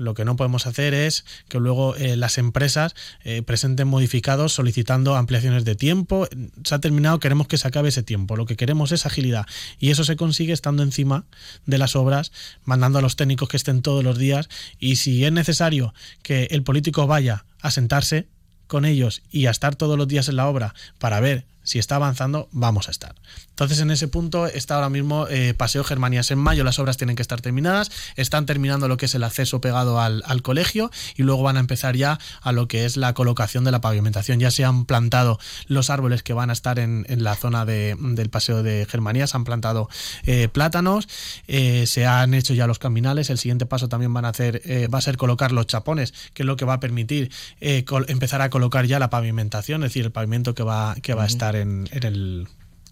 Lo 0.00 0.14
que 0.14 0.24
no 0.24 0.36
podemos 0.36 0.66
hacer 0.66 0.94
es 0.94 1.24
que 1.48 1.60
luego 1.60 1.94
eh, 1.96 2.16
las 2.16 2.38
empresas 2.38 2.94
eh, 3.22 3.42
presenten 3.42 3.86
modificados 3.86 4.52
solicitando 4.52 5.14
ampliaciones 5.14 5.64
de 5.64 5.74
tiempo. 5.74 6.26
Se 6.64 6.74
ha 6.74 6.78
terminado, 6.78 7.20
queremos 7.20 7.46
que 7.46 7.58
se 7.58 7.68
acabe 7.68 7.90
ese 7.90 8.02
tiempo. 8.02 8.36
Lo 8.36 8.46
que 8.46 8.56
queremos 8.56 8.92
es 8.92 9.06
agilidad. 9.06 9.46
Y 9.78 9.90
eso 9.90 10.04
se 10.04 10.16
consigue 10.16 10.52
estando 10.52 10.82
encima 10.82 11.26
de 11.66 11.78
las 11.78 11.96
obras, 11.96 12.32
mandando 12.64 12.98
a 12.98 13.02
los 13.02 13.16
técnicos 13.16 13.48
que 13.48 13.58
estén 13.58 13.82
todos 13.82 14.02
los 14.02 14.18
días. 14.18 14.48
Y 14.78 14.96
si 14.96 15.24
es 15.24 15.32
necesario 15.32 15.94
que 16.22 16.44
el 16.50 16.62
político 16.62 17.06
vaya 17.06 17.44
a 17.60 17.70
sentarse 17.70 18.26
con 18.66 18.84
ellos 18.84 19.22
y 19.30 19.46
a 19.46 19.50
estar 19.50 19.76
todos 19.76 19.98
los 19.98 20.08
días 20.08 20.28
en 20.28 20.36
la 20.36 20.46
obra 20.46 20.74
para 20.98 21.20
ver 21.20 21.44
si 21.62 21.78
está 21.78 21.96
avanzando, 21.96 22.48
vamos 22.52 22.88
a 22.88 22.90
estar. 22.90 23.14
Entonces, 23.60 23.80
en 23.80 23.90
ese 23.90 24.08
punto 24.08 24.46
está 24.46 24.76
ahora 24.76 24.88
mismo 24.88 25.26
eh, 25.28 25.52
Paseo 25.52 25.84
Germanías 25.84 26.30
en 26.30 26.38
mayo, 26.38 26.64
las 26.64 26.78
obras 26.78 26.96
tienen 26.96 27.14
que 27.14 27.22
estar 27.22 27.42
terminadas, 27.42 27.90
están 28.16 28.46
terminando 28.46 28.88
lo 28.88 28.96
que 28.96 29.04
es 29.04 29.14
el 29.14 29.22
acceso 29.22 29.60
pegado 29.60 30.00
al, 30.00 30.22
colegio 30.42 30.90
y 31.16 31.22
luego 31.22 31.42
van 31.42 31.58
a 31.58 31.60
empezar 31.60 31.94
ya 31.94 32.18
a 32.40 32.52
lo 32.52 32.66
que 32.66 32.86
es 32.86 32.96
la 32.96 33.12
colocación 33.12 33.64
de 33.64 33.70
la 33.70 33.82
pavimentación. 33.82 34.40
Ya 34.40 34.50
se 34.50 34.64
han 34.64 34.86
plantado 34.86 35.38
los 35.66 35.90
árboles 35.90 36.22
que 36.22 36.32
van 36.32 36.48
a 36.48 36.54
estar 36.54 36.78
en, 36.78 37.04
la 37.08 37.36
zona 37.36 37.66
del 37.66 38.30
Paseo 38.30 38.62
de 38.62 38.86
Germanías, 38.88 39.34
han 39.34 39.44
plantado 39.44 39.90
eh, 40.24 40.48
plátanos, 40.48 41.06
eh, 41.46 41.86
se 41.86 42.06
han 42.06 42.32
hecho 42.32 42.54
ya 42.54 42.66
los 42.66 42.78
caminales, 42.78 43.28
el 43.28 43.36
siguiente 43.36 43.66
paso 43.66 43.88
también 43.88 44.14
van 44.14 44.24
a 44.24 44.28
hacer, 44.28 44.62
va 44.92 44.98
a 44.98 45.02
ser 45.02 45.18
colocar 45.18 45.52
los 45.52 45.66
chapones, 45.66 46.14
que 46.32 46.44
es 46.44 46.46
lo 46.46 46.56
que 46.56 46.64
va 46.64 46.74
a 46.74 46.80
permitir 46.80 47.30
empezar 47.60 48.40
a 48.40 48.48
colocar 48.48 48.86
ya 48.86 48.98
la 48.98 49.10
pavimentación, 49.10 49.82
es 49.82 49.90
decir, 49.90 50.06
el 50.06 50.12
pavimento 50.12 50.54
que 50.54 50.62
va, 50.62 50.96
que 51.02 51.12
va 51.12 51.24
a 51.24 51.26
estar 51.26 51.49
en, 51.56 51.88
el, 51.92 52.48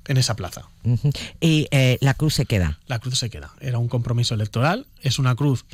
en 0.06 0.16
esa 0.16 0.36
plaza. 0.36 0.68
Y 1.40 1.68
eh, 1.70 1.98
la 2.00 2.14
cruz 2.14 2.34
se 2.34 2.46
queda. 2.46 2.78
La 2.86 2.98
cruz 2.98 3.18
se 3.18 3.30
queda. 3.30 3.52
Era 3.60 3.78
un 3.78 3.88
compromiso 3.88 4.34
electoral. 4.34 4.86
Es 5.02 5.18
una 5.18 5.34
cruz. 5.34 5.64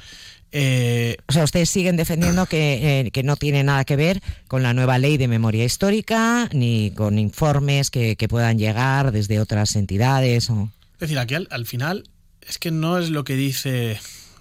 Eh, 0.56 1.16
o 1.26 1.32
sea, 1.32 1.42
ustedes 1.42 1.68
siguen 1.68 1.96
defendiendo 1.96 2.46
que, 2.46 3.10
eh, 3.12 3.22
no 3.24 3.34
tiene 3.34 3.64
nada 3.64 3.84
que 3.84 3.96
ver 3.96 4.22
con 4.46 4.62
la 4.62 4.72
nueva 4.72 4.98
ley 4.98 5.16
de 5.16 5.26
memoria 5.26 5.64
histórica, 5.64 6.48
ni 6.52 6.92
con 6.92 7.18
informes 7.18 7.90
que, 7.90 8.16
puedan 8.28 8.56
llegar 8.56 9.10
desde 9.10 9.40
otras 9.40 9.74
entidades. 9.74 10.48
O... 10.50 10.70
Es 10.94 11.00
decir, 11.00 11.18
aquí 11.18 11.34
al, 11.34 11.66
final 11.66 12.08
es 12.40 12.58
que 12.58 12.70
no 12.70 12.98
es 12.98 13.10
lo 13.10 13.24
que 13.24 13.34
dice 13.34 13.98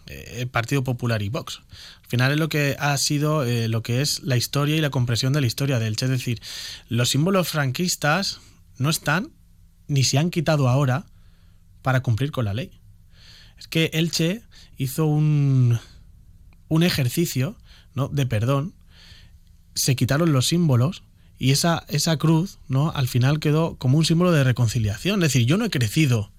el 0.08 0.48
Partido 0.48 0.84
Popular 0.84 1.22
y 1.22 1.30
Vox. 1.30 1.62
Al 2.02 2.08
final 2.08 2.32
es 2.32 2.38
lo 2.38 2.50
que 2.50 2.76
ha 2.80 2.98
sido 2.98 3.46
lo 3.68 3.84
que 3.84 4.02
es 4.02 4.22
la 4.24 4.38
historia 4.38 4.76
y 4.76 4.82
la 4.82 4.90
compresión 4.90 5.34
de 5.34 5.42
la 5.42 5.48
historia 5.48 5.80
del 5.80 5.96
Che. 5.96 6.06
Es 6.06 6.12
decir, 6.12 6.42
los 6.90 7.10
símbolos 7.10 7.50
franquistas 7.50 8.40
no 8.78 8.90
están 8.90 9.32
ni 9.88 10.04
se 10.04 10.18
han 10.18 10.30
quitado 10.30 10.68
ahora 10.68 11.06
para 11.82 12.02
cumplir 12.02 12.32
con 12.32 12.46
la 12.46 12.54
ley. 12.54 12.72
Es 13.58 13.68
que 13.68 13.92
Elche 13.94 14.44
hizo 14.78 15.06
un, 15.06 15.80
un 16.68 16.84
ejercicio 16.84 17.56
¿no? 17.94 18.08
de 18.08 18.26
perdón, 18.26 18.74
se 19.76 19.96
quitaron 19.96 20.34
los 20.34 20.48
símbolos 20.48 21.04
y 21.38 21.52
esa, 21.52 21.86
esa 21.90 22.18
cruz, 22.18 22.60
¿no? 22.68 22.92
Al 22.92 23.08
final 23.08 23.40
quedó 23.40 23.76
como 23.78 23.98
un 23.98 24.06
símbolo 24.06 24.32
de 24.32 24.44
reconciliación. 24.44 25.22
Es 25.22 25.34
decir, 25.34 25.46
yo 25.46 25.58
no 25.58 25.66
he 25.66 25.70
crecido 25.70 26.32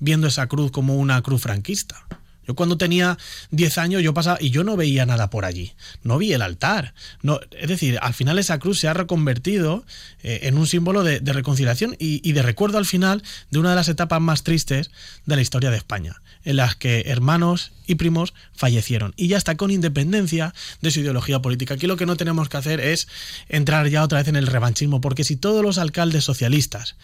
viendo 0.00 0.26
esa 0.26 0.46
cruz 0.46 0.70
como 0.70 0.96
una 0.96 1.20
cruz 1.22 1.42
franquista. 1.42 2.06
Yo 2.46 2.54
cuando 2.54 2.76
tenía 2.76 3.18
10 3.52 3.78
años 3.78 4.02
yo 4.02 4.14
pasaba 4.14 4.38
y 4.40 4.50
yo 4.50 4.64
no 4.64 4.76
veía 4.76 5.06
nada 5.06 5.30
por 5.30 5.44
allí. 5.44 5.72
No 6.02 6.18
vi 6.18 6.32
el 6.32 6.42
altar. 6.42 6.92
No, 7.22 7.40
es 7.52 7.68
decir, 7.68 7.98
al 8.02 8.14
final 8.14 8.38
esa 8.38 8.58
cruz 8.58 8.80
se 8.80 8.88
ha 8.88 8.94
reconvertido 8.94 9.84
eh, 10.22 10.40
en 10.42 10.58
un 10.58 10.66
símbolo 10.66 11.04
de, 11.04 11.20
reconciliación 11.20 11.96
y, 11.98 12.20
y, 12.28 12.32
de 12.32 12.42
recuerdo 12.42 12.78
al 12.78 12.84
final 12.84 13.22
de 13.50 13.58
una 13.58 13.70
de 13.70 13.76
las 13.76 13.88
etapas 13.88 14.20
más 14.20 14.42
tristes 14.42 14.90
de 15.24 15.36
la 15.36 15.42
historia 15.42 15.70
de 15.70 15.76
España, 15.76 16.20
en 16.44 16.56
las 16.56 16.74
que 16.74 17.04
hermanos 17.06 17.72
y 17.86 17.94
primos 17.94 18.34
fallecieron. 18.52 19.14
Y 19.16 19.28
ya 19.28 19.36
está 19.36 19.56
con 19.56 19.70
independencia 19.70 20.52
de 20.80 20.90
su 20.90 21.00
ideología 21.00 21.40
política. 21.40 21.74
Aquí 21.74 21.86
lo 21.86 21.96
que 21.96 22.06
no 22.06 22.16
tenemos 22.16 22.48
que 22.48 22.56
hacer 22.56 22.80
es 22.80 23.06
entrar 23.48 23.88
ya 23.88 24.02
otra 24.02 24.18
vez 24.18 24.28
en 24.28 24.36
el 24.36 24.48
revanchismo, 24.48 25.00
porque 25.00 25.24
si 25.24 25.36
todos 25.36 25.62
los 25.62 25.78
alcaldes 25.78 26.24
socialistas 26.24 26.96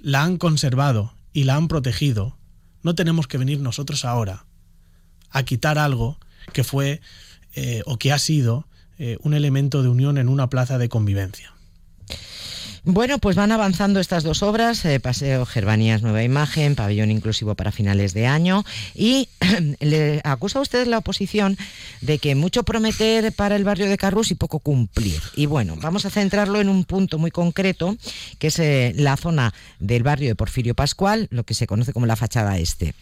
la 0.00 0.24
han 0.24 0.36
conservado 0.36 1.14
y 1.32 1.44
la 1.44 1.54
han 1.54 1.68
protegido, 1.68 2.36
no 2.82 2.94
tenemos 2.94 3.26
que 3.28 3.38
venir 3.38 3.60
nosotros 3.60 4.04
ahora 4.04 4.47
a 5.30 5.42
quitar 5.42 5.78
algo 5.78 6.18
que 6.52 6.64
fue 6.64 7.00
eh, 7.54 7.82
o 7.86 7.98
que 7.98 8.12
ha 8.12 8.18
sido 8.18 8.66
eh, 8.98 9.16
un 9.22 9.34
elemento 9.34 9.82
de 9.82 9.88
unión 9.88 10.18
en 10.18 10.28
una 10.28 10.48
plaza 10.48 10.78
de 10.78 10.88
convivencia. 10.88 11.52
Bueno, 12.84 13.18
pues 13.18 13.36
van 13.36 13.52
avanzando 13.52 14.00
estas 14.00 14.22
dos 14.22 14.42
obras, 14.42 14.84
eh, 14.84 14.98
Paseo 14.98 15.44
Gervanías 15.44 16.00
Nueva 16.00 16.22
Imagen, 16.22 16.74
Pabellón 16.74 17.10
Inclusivo 17.10 17.54
para 17.54 17.72
finales 17.72 18.14
de 18.14 18.26
año, 18.26 18.64
y 18.94 19.28
le 19.80 20.20
acusa 20.24 20.58
a 20.58 20.62
ustedes 20.62 20.88
la 20.88 20.98
oposición 20.98 21.58
de 22.00 22.18
que 22.18 22.34
mucho 22.34 22.62
prometer 22.62 23.32
para 23.32 23.56
el 23.56 23.64
barrio 23.64 23.88
de 23.88 23.98
Carrús 23.98 24.30
y 24.30 24.36
poco 24.36 24.60
cumplir. 24.60 25.20
Y 25.34 25.46
bueno, 25.46 25.76
vamos 25.82 26.06
a 26.06 26.10
centrarlo 26.10 26.60
en 26.60 26.68
un 26.68 26.84
punto 26.84 27.18
muy 27.18 27.30
concreto, 27.30 27.96
que 28.38 28.46
es 28.46 28.58
la 28.96 29.16
zona 29.16 29.52
del 29.80 30.02
barrio 30.02 30.28
de 30.28 30.34
Porfirio 30.34 30.74
Pascual, 30.74 31.28
lo 31.30 31.44
que 31.44 31.54
se 31.54 31.66
conoce 31.66 31.92
como 31.92 32.06
la 32.06 32.16
fachada 32.16 32.56
este 32.58 32.94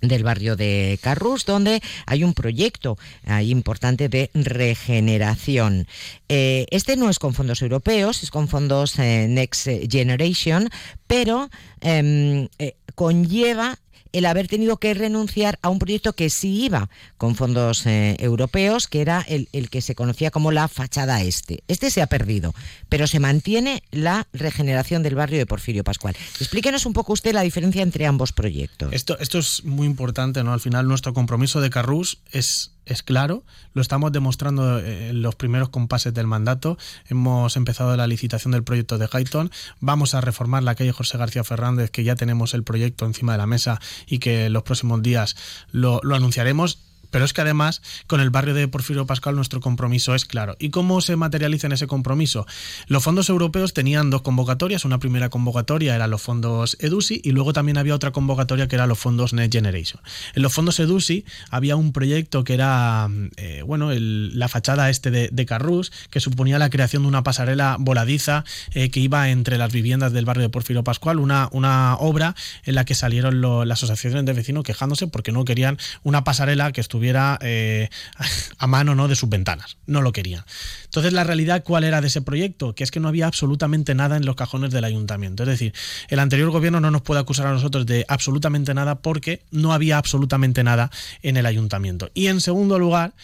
del 0.00 0.24
barrio 0.24 0.56
de 0.56 0.98
Carrús, 1.02 1.44
donde 1.44 1.82
hay 2.06 2.24
un 2.24 2.34
proyecto 2.34 2.98
importante 3.42 4.08
de 4.08 4.30
regeneración. 4.34 5.86
Eh, 6.28 6.66
este 6.70 6.96
no 6.96 7.10
es 7.10 7.18
con 7.18 7.34
fondos 7.34 7.62
europeos, 7.62 8.22
es 8.22 8.30
con 8.30 8.48
fondos 8.48 8.98
eh, 8.98 9.26
Next 9.28 9.68
Generation, 9.90 10.68
pero 11.06 11.50
em, 11.80 12.48
eh, 12.58 12.76
conlleva 12.94 13.78
el 14.14 14.26
haber 14.26 14.48
tenido 14.48 14.76
que 14.76 14.94
renunciar 14.94 15.58
a 15.60 15.68
un 15.68 15.78
proyecto 15.78 16.12
que 16.12 16.30
sí 16.30 16.64
iba 16.64 16.88
con 17.18 17.34
fondos 17.34 17.84
eh, 17.86 18.16
europeos, 18.20 18.86
que 18.86 19.00
era 19.00 19.20
el, 19.28 19.48
el, 19.52 19.70
que 19.70 19.80
se 19.80 19.94
conocía 19.94 20.30
como 20.30 20.52
la 20.52 20.68
fachada 20.68 21.20
este. 21.22 21.64
Este 21.68 21.90
se 21.90 22.00
ha 22.00 22.06
perdido, 22.06 22.54
pero 22.88 23.06
se 23.06 23.18
mantiene 23.18 23.82
la 23.90 24.28
regeneración 24.32 25.02
del 25.02 25.16
barrio 25.16 25.38
de 25.38 25.46
Porfirio 25.46 25.82
Pascual. 25.84 26.16
Explíquenos 26.38 26.86
un 26.86 26.92
poco 26.92 27.12
usted 27.12 27.34
la 27.34 27.42
diferencia 27.42 27.82
entre 27.82 28.06
ambos 28.06 28.32
proyectos. 28.32 28.92
Esto, 28.92 29.18
esto 29.18 29.38
es 29.38 29.64
muy 29.64 29.86
importante, 29.86 30.44
¿no? 30.44 30.52
Al 30.52 30.60
final 30.60 30.86
nuestro 30.86 31.12
compromiso 31.12 31.60
de 31.60 31.70
Carrús 31.70 32.18
es 32.30 32.73
es 32.86 33.02
claro, 33.02 33.44
lo 33.72 33.82
estamos 33.82 34.12
demostrando 34.12 34.78
en 34.78 35.22
los 35.22 35.34
primeros 35.34 35.68
compases 35.68 36.14
del 36.14 36.26
mandato. 36.26 36.78
Hemos 37.08 37.56
empezado 37.56 37.96
la 37.96 38.06
licitación 38.06 38.52
del 38.52 38.64
proyecto 38.64 38.98
de 38.98 39.08
Highton, 39.12 39.50
vamos 39.80 40.14
a 40.14 40.20
reformar 40.20 40.62
la 40.62 40.74
calle 40.74 40.92
José 40.92 41.18
García 41.18 41.44
Fernández, 41.44 41.90
que 41.90 42.04
ya 42.04 42.14
tenemos 42.14 42.54
el 42.54 42.64
proyecto 42.64 43.06
encima 43.06 43.32
de 43.32 43.38
la 43.38 43.46
mesa 43.46 43.80
y 44.06 44.18
que 44.18 44.50
los 44.50 44.62
próximos 44.62 45.02
días 45.02 45.36
lo 45.72 46.00
anunciaremos 46.14 46.93
pero 47.14 47.24
es 47.24 47.32
que 47.32 47.42
además, 47.42 47.80
con 48.08 48.20
el 48.20 48.30
barrio 48.30 48.54
de 48.54 48.66
Porfirio 48.66 49.06
Pascual, 49.06 49.36
nuestro 49.36 49.60
compromiso 49.60 50.16
es 50.16 50.24
claro. 50.24 50.56
¿Y 50.58 50.70
cómo 50.70 51.00
se 51.00 51.14
materializa 51.14 51.68
en 51.68 51.72
ese 51.72 51.86
compromiso? 51.86 52.44
Los 52.88 53.04
fondos 53.04 53.28
europeos 53.28 53.72
tenían 53.72 54.10
dos 54.10 54.22
convocatorias. 54.22 54.84
Una 54.84 54.98
primera 54.98 55.28
convocatoria 55.28 55.94
era 55.94 56.08
los 56.08 56.20
fondos 56.20 56.76
EDUSI 56.80 57.20
y 57.22 57.30
luego 57.30 57.52
también 57.52 57.78
había 57.78 57.94
otra 57.94 58.10
convocatoria 58.10 58.66
que 58.66 58.74
era 58.74 58.88
los 58.88 58.98
fondos 58.98 59.32
Next 59.32 59.52
Generation. 59.52 60.02
En 60.34 60.42
los 60.42 60.52
fondos 60.52 60.80
EDUSI 60.80 61.24
había 61.50 61.76
un 61.76 61.92
proyecto 61.92 62.42
que 62.42 62.54
era, 62.54 63.08
eh, 63.36 63.62
bueno, 63.64 63.90
la 63.92 64.48
fachada 64.48 64.90
este 64.90 65.12
de, 65.12 65.28
de, 65.30 65.46
Carrús, 65.46 65.92
que 66.10 66.18
suponía 66.18 66.58
la 66.58 66.68
creación 66.68 67.02
de 67.02 67.08
una 67.10 67.22
pasarela 67.22 67.76
voladiza 67.78 68.44
eh, 68.72 68.90
que 68.90 68.98
iba 68.98 69.28
entre 69.28 69.56
las 69.56 69.72
viviendas 69.72 70.12
del 70.12 70.24
barrio 70.24 70.42
de 70.42 70.48
Porfirio 70.48 70.82
Pascual, 70.82 71.20
una, 71.20 71.48
una 71.52 71.94
obra 71.94 72.34
en 72.64 72.74
la 72.74 72.84
que 72.84 72.96
salieron 72.96 73.40
las 73.68 73.84
asociaciones 73.84 74.24
de 74.24 74.32
vecinos 74.32 74.64
quejándose 74.64 75.06
porque 75.06 75.30
no 75.30 75.44
querían 75.44 75.78
una 76.02 76.24
pasarela 76.24 76.72
que 76.72 76.80
estuviera 76.80 77.03
eh, 77.42 77.88
a 78.58 78.66
mano 78.66 78.94
¿no? 78.94 79.08
de 79.08 79.16
sus 79.16 79.28
ventanas. 79.28 79.76
No 79.86 80.02
lo 80.02 80.12
querían. 80.12 80.44
Entonces, 80.84 81.12
la 81.12 81.24
realidad, 81.24 81.62
¿cuál 81.64 81.84
era 81.84 82.00
de 82.00 82.06
ese 82.06 82.22
proyecto? 82.22 82.74
Que 82.74 82.84
es 82.84 82.90
que 82.90 83.00
no 83.00 83.08
había 83.08 83.26
absolutamente 83.26 83.94
nada 83.94 84.16
en 84.16 84.24
los 84.24 84.36
cajones 84.36 84.72
del 84.72 84.84
ayuntamiento. 84.84 85.42
Es 85.42 85.48
decir, 85.48 85.74
el 86.08 86.18
anterior 86.18 86.50
gobierno 86.50 86.80
no 86.80 86.90
nos 86.90 87.02
puede 87.02 87.20
acusar 87.20 87.46
a 87.46 87.52
nosotros 87.52 87.86
de 87.86 88.04
absolutamente 88.08 88.74
nada 88.74 88.96
porque 88.96 89.42
no 89.50 89.72
había 89.72 89.98
absolutamente 89.98 90.64
nada 90.64 90.90
en 91.22 91.36
el 91.36 91.46
ayuntamiento. 91.46 92.10
Y 92.14 92.28
en 92.28 92.40
segundo 92.40 92.78
lugar, 92.78 93.14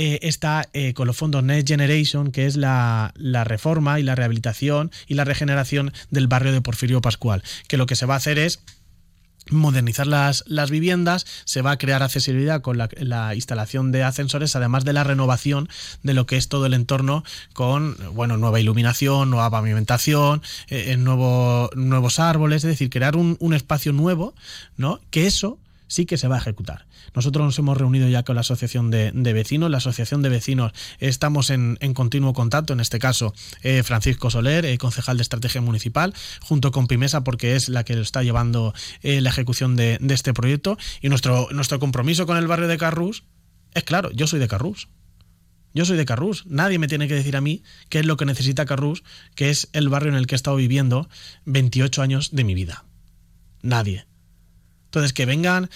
eh, 0.00 0.20
está 0.22 0.68
eh, 0.74 0.94
con 0.94 1.08
los 1.08 1.16
fondos 1.16 1.42
Next 1.42 1.66
Generation, 1.66 2.30
que 2.30 2.46
es 2.46 2.56
la, 2.56 3.12
la, 3.16 3.42
reforma 3.42 3.98
y 3.98 4.04
la 4.04 4.14
rehabilitación 4.14 4.92
y 5.08 5.14
la 5.14 5.24
regeneración 5.24 5.92
del 6.10 6.28
barrio 6.28 6.52
de 6.52 6.60
Porfirio 6.60 7.00
Pascual, 7.00 7.42
que 7.66 7.76
lo 7.76 7.86
que 7.86 7.96
se 7.96 8.06
va 8.06 8.14
a 8.14 8.18
hacer 8.18 8.38
es 8.38 8.60
modernizar 9.50 10.06
las, 10.06 10.44
las, 10.46 10.70
viviendas, 10.70 11.26
se 11.44 11.62
va 11.62 11.72
a 11.72 11.78
crear 11.78 12.02
accesibilidad 12.02 12.60
con 12.60 12.78
la, 12.78 12.88
la, 12.98 13.34
instalación 13.34 13.92
de 13.92 14.02
ascensores, 14.02 14.56
además 14.56 14.84
de 14.84 14.92
la 14.92 15.04
renovación 15.04 15.68
de 16.02 16.14
lo 16.14 16.26
que 16.26 16.36
es 16.36 16.48
todo 16.48 16.66
el 16.66 16.74
entorno 16.74 17.24
con 17.52 17.96
bueno, 18.14 18.36
nueva 18.36 18.60
iluminación, 18.60 19.30
nueva 19.30 19.50
pavimentación, 19.50 20.42
eh, 20.68 20.96
nuevo, 20.96 21.70
nuevos 21.74 22.18
árboles, 22.18 22.64
es 22.64 22.70
decir, 22.70 22.90
crear 22.90 23.16
un, 23.16 23.36
un 23.40 23.54
espacio 23.54 23.92
nuevo, 23.92 24.34
¿no? 24.76 25.00
Que 25.10 25.26
eso 25.26 25.58
sí 25.88 26.06
que 26.06 26.16
se 26.16 26.28
va 26.28 26.36
a 26.36 26.38
ejecutar. 26.38 26.86
Nosotros 27.14 27.44
nos 27.44 27.58
hemos 27.58 27.76
reunido 27.76 28.08
ya 28.08 28.22
con 28.22 28.36
la 28.36 28.42
Asociación 28.42 28.90
de, 28.90 29.10
Vecinos. 29.32 29.70
La 29.70 29.78
Asociación 29.78 30.22
de 30.22 30.28
Vecinos 30.28 30.72
estamos 31.00 31.50
en, 31.50 31.76
continuo 31.94 32.32
contacto, 32.32 32.72
en 32.72 32.80
este 32.80 32.98
caso 32.98 33.34
eh, 33.62 33.82
Francisco 33.82 34.30
Soler, 34.30 34.64
eh, 34.64 34.78
concejal 34.78 35.16
de 35.16 35.22
Estrategia 35.22 35.60
Municipal, 35.60 36.14
junto 36.40 36.70
con 36.70 36.86
Pimesa, 36.86 37.24
porque 37.24 37.56
es 37.56 37.68
la 37.68 37.84
que 37.84 38.00
está 38.00 38.22
llevando 38.22 38.74
eh, 39.02 39.20
la 39.20 39.30
ejecución 39.30 39.74
de, 39.74 39.98
este 40.10 40.32
proyecto. 40.32 40.78
Y 41.00 41.08
nuestro, 41.08 41.48
nuestro 41.50 41.78
compromiso 41.80 42.26
con 42.26 42.36
el 42.36 42.46
barrio 42.46 42.68
de 42.68 42.78
Carrús 42.78 43.24
es 43.74 43.84
claro, 43.84 44.10
yo 44.12 44.26
soy 44.26 44.40
de 44.40 44.48
Carrús. 44.48 44.88
Yo 45.74 45.84
soy 45.84 45.96
de 45.96 46.06
Carrús. 46.06 46.44
Nadie 46.46 46.78
me 46.78 46.88
tiene 46.88 47.08
que 47.08 47.14
decir 47.14 47.36
a 47.36 47.40
mí 47.40 47.62
qué 47.88 48.00
es 48.00 48.06
lo 48.06 48.16
que 48.16 48.24
necesita 48.24 48.64
Carrús, 48.64 49.04
que 49.34 49.50
es 49.50 49.68
el 49.72 49.88
barrio 49.88 50.10
en 50.10 50.16
el 50.16 50.26
que 50.26 50.34
he 50.34 50.36
estado 50.36 50.56
viviendo 50.56 51.08
28 51.44 52.02
años 52.02 52.30
de 52.32 52.44
mi 52.44 52.54
vida. 52.54 52.84
Nadie. 53.62 54.07
Entonces, 54.98 55.12
que 55.12 55.26
vengan 55.26 55.70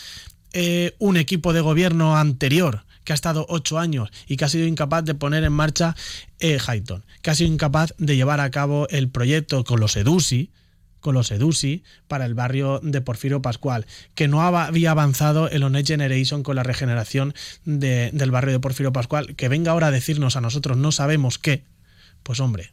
eh, 0.52 0.96
un 0.98 1.16
equipo 1.16 1.52
de 1.52 1.60
gobierno 1.60 2.16
anterior 2.16 2.84
que 3.04 3.12
ha 3.12 3.14
estado 3.14 3.46
ocho 3.48 3.78
años 3.78 4.10
y 4.26 4.36
que 4.36 4.44
ha 4.44 4.48
sido 4.48 4.66
incapaz 4.66 5.04
de 5.04 5.14
poner 5.14 5.44
en 5.44 5.52
marcha 5.52 5.94
eh, 6.40 6.58
Highton, 6.58 7.04
que 7.22 7.30
ha 7.30 7.34
sido 7.36 7.52
incapaz 7.52 7.94
de 7.98 8.16
llevar 8.16 8.40
a 8.40 8.50
cabo 8.50 8.88
el 8.90 9.08
proyecto 9.08 9.62
con 9.62 9.78
los 9.78 9.96
EDUSI, 9.96 10.50
con 10.98 11.14
los 11.14 11.30
EDUSI 11.30 11.84
para 12.08 12.26
el 12.26 12.34
barrio 12.34 12.80
de 12.82 13.00
Porfirio 13.00 13.42
Pascual, 13.42 13.86
que 14.16 14.26
no 14.26 14.42
había 14.42 14.90
avanzado 14.90 15.48
el 15.48 15.70
Next 15.70 15.88
Generation 15.88 16.42
con 16.42 16.56
la 16.56 16.64
regeneración 16.64 17.32
del 17.64 18.30
barrio 18.32 18.54
de 18.54 18.60
Porfirio 18.60 18.92
Pascual, 18.92 19.36
que 19.36 19.48
venga 19.48 19.70
ahora 19.70 19.86
a 19.86 19.92
decirnos 19.92 20.34
a 20.34 20.40
nosotros 20.40 20.76
no 20.76 20.90
sabemos 20.90 21.38
qué, 21.38 21.62
pues 22.24 22.40
hombre, 22.40 22.72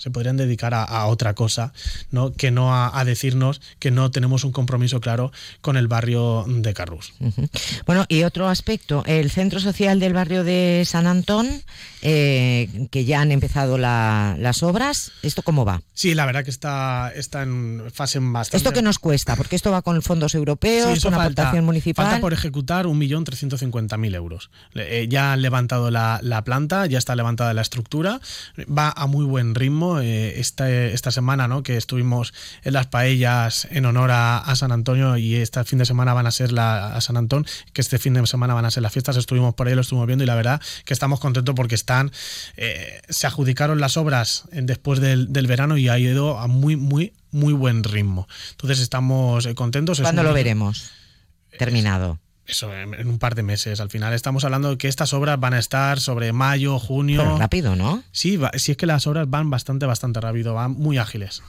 se 0.00 0.10
podrían 0.10 0.36
dedicar 0.36 0.72
a, 0.74 1.06
otra 1.06 1.34
cosa, 1.34 1.72
¿no? 2.10 2.32
que 2.32 2.50
no 2.50 2.74
a, 2.74 3.04
decirnos 3.04 3.60
que 3.78 3.90
no 3.90 4.10
tenemos 4.10 4.44
un 4.44 4.52
compromiso 4.52 5.00
claro 5.00 5.30
con 5.60 5.76
el 5.76 5.88
barrio 5.88 6.44
de 6.48 6.72
Carrús. 6.74 7.12
Bueno, 7.86 8.06
y 8.08 8.22
otro 8.22 8.48
aspecto, 8.48 9.02
el 9.06 9.30
centro 9.30 9.60
social 9.60 10.00
del 10.00 10.14
barrio 10.14 10.44
de 10.44 10.84
San 10.86 11.06
Antón, 11.06 11.48
eh, 12.02 12.88
que 12.90 13.04
ya 13.04 13.20
han 13.20 13.32
empezado 13.32 13.76
las 13.78 14.62
obras, 14.62 15.12
¿esto 15.22 15.42
cómo 15.42 15.64
va? 15.64 15.82
Sí, 15.92 16.14
la 16.14 16.24
verdad 16.24 16.44
que 16.44 16.50
está, 16.50 17.12
está 17.14 17.42
en 17.42 17.84
fase 17.92 18.18
bastante... 18.20 18.56
¿Esto 18.56 18.72
qué 18.72 18.82
nos 18.82 18.98
cuesta? 18.98 19.36
Porque 19.36 19.56
esto 19.56 19.70
va 19.70 19.82
con 19.82 20.00
fondos 20.00 20.34
europeos, 20.34 21.00
con 21.00 21.12
falta, 21.12 21.24
aportación 21.24 21.64
municipal... 21.64 22.06
Falta 22.06 22.20
por 22.20 22.32
ejecutar 22.32 22.86
1.350.000 22.86 24.14
euros. 24.14 24.50
Eh, 24.74 25.06
ya 25.10 25.34
han 25.34 25.42
levantado 25.42 25.90
la, 25.90 26.20
la 26.22 26.42
planta, 26.42 26.86
ya 26.86 26.96
está 26.96 27.14
levantada 27.16 27.52
la 27.52 27.62
estructura, 27.62 28.20
va 28.66 28.92
a 28.96 29.06
muy 29.06 29.24
buen 29.24 29.54
ritmo, 29.54 29.89
eh, 29.98 30.38
esta, 30.38 30.70
esta, 30.70 31.10
semana, 31.10 31.48
¿no? 31.48 31.62
Que 31.62 31.76
estuvimos 31.76 32.34
en 32.62 32.74
las 32.74 32.86
paellas 32.86 33.66
en 33.70 33.86
honor 33.86 34.10
a, 34.12 34.54
San 34.54 34.72
Antonio 34.72 35.16
y 35.16 35.36
este 35.36 35.64
fin 35.64 35.78
de 35.78 35.86
semana 35.86 36.12
van 36.12 36.26
a 36.26 36.30
ser 36.30 36.52
la, 36.52 36.94
a 36.94 37.00
San 37.00 37.16
Antón, 37.16 37.46
que 37.72 37.80
este 37.80 37.98
fin 37.98 38.14
de 38.14 38.26
semana 38.26 38.54
van 38.54 38.64
a 38.64 38.70
ser 38.70 38.82
las 38.82 38.92
fiestas, 38.92 39.16
estuvimos 39.16 39.54
por 39.54 39.66
ahí, 39.66 39.74
lo 39.74 39.80
estuvimos 39.80 40.06
viendo 40.06 40.22
y 40.22 40.26
la 40.26 40.34
verdad 40.34 40.60
que 40.84 40.92
estamos 40.92 41.18
contentos 41.18 41.54
porque 41.54 41.74
están, 41.74 42.12
eh, 42.56 43.00
se 43.08 43.26
adjudicaron 43.26 43.80
las 43.80 43.96
obras 43.96 44.44
después 44.52 45.00
del, 45.00 45.32
del 45.32 45.46
verano 45.46 45.76
y 45.76 45.88
ha 45.88 45.98
ido 45.98 46.38
a 46.38 46.46
muy, 46.46 46.76
muy, 46.76 47.14
muy 47.30 47.52
buen 47.52 47.82
ritmo. 47.82 48.28
Entonces 48.52 48.80
estamos 48.80 49.46
eh, 49.46 49.54
contentos. 49.54 50.00
¿Cuándo 50.00 50.22
lo 50.22 50.32
veremos? 50.32 50.90
Terminado 51.58 52.20
eso, 52.50 52.74
en, 52.74 53.08
un 53.08 53.18
par 53.18 53.34
de 53.34 53.42
meses. 53.42 53.80
Al 53.80 53.90
final 53.90 54.12
estamos 54.12 54.44
hablando 54.44 54.70
de 54.70 54.78
que 54.78 54.88
estas 54.88 55.12
obras 55.12 55.38
van 55.38 55.54
a 55.54 55.58
estar 55.58 56.00
sobre 56.00 56.32
mayo, 56.32 56.78
junio. 56.78 57.22
Pero 57.22 57.38
rápido, 57.38 57.76
¿no? 57.76 58.02
Sí, 58.12 58.38
sí 58.56 58.72
es 58.72 58.76
que 58.76 58.86
las 58.86 59.06
obras 59.06 59.28
van 59.30 59.50
bastante, 59.50 59.86
bastante 59.86 60.20
rápido, 60.20 60.54
van 60.54 60.72
muy 60.72 60.98
ágiles. 60.98 61.42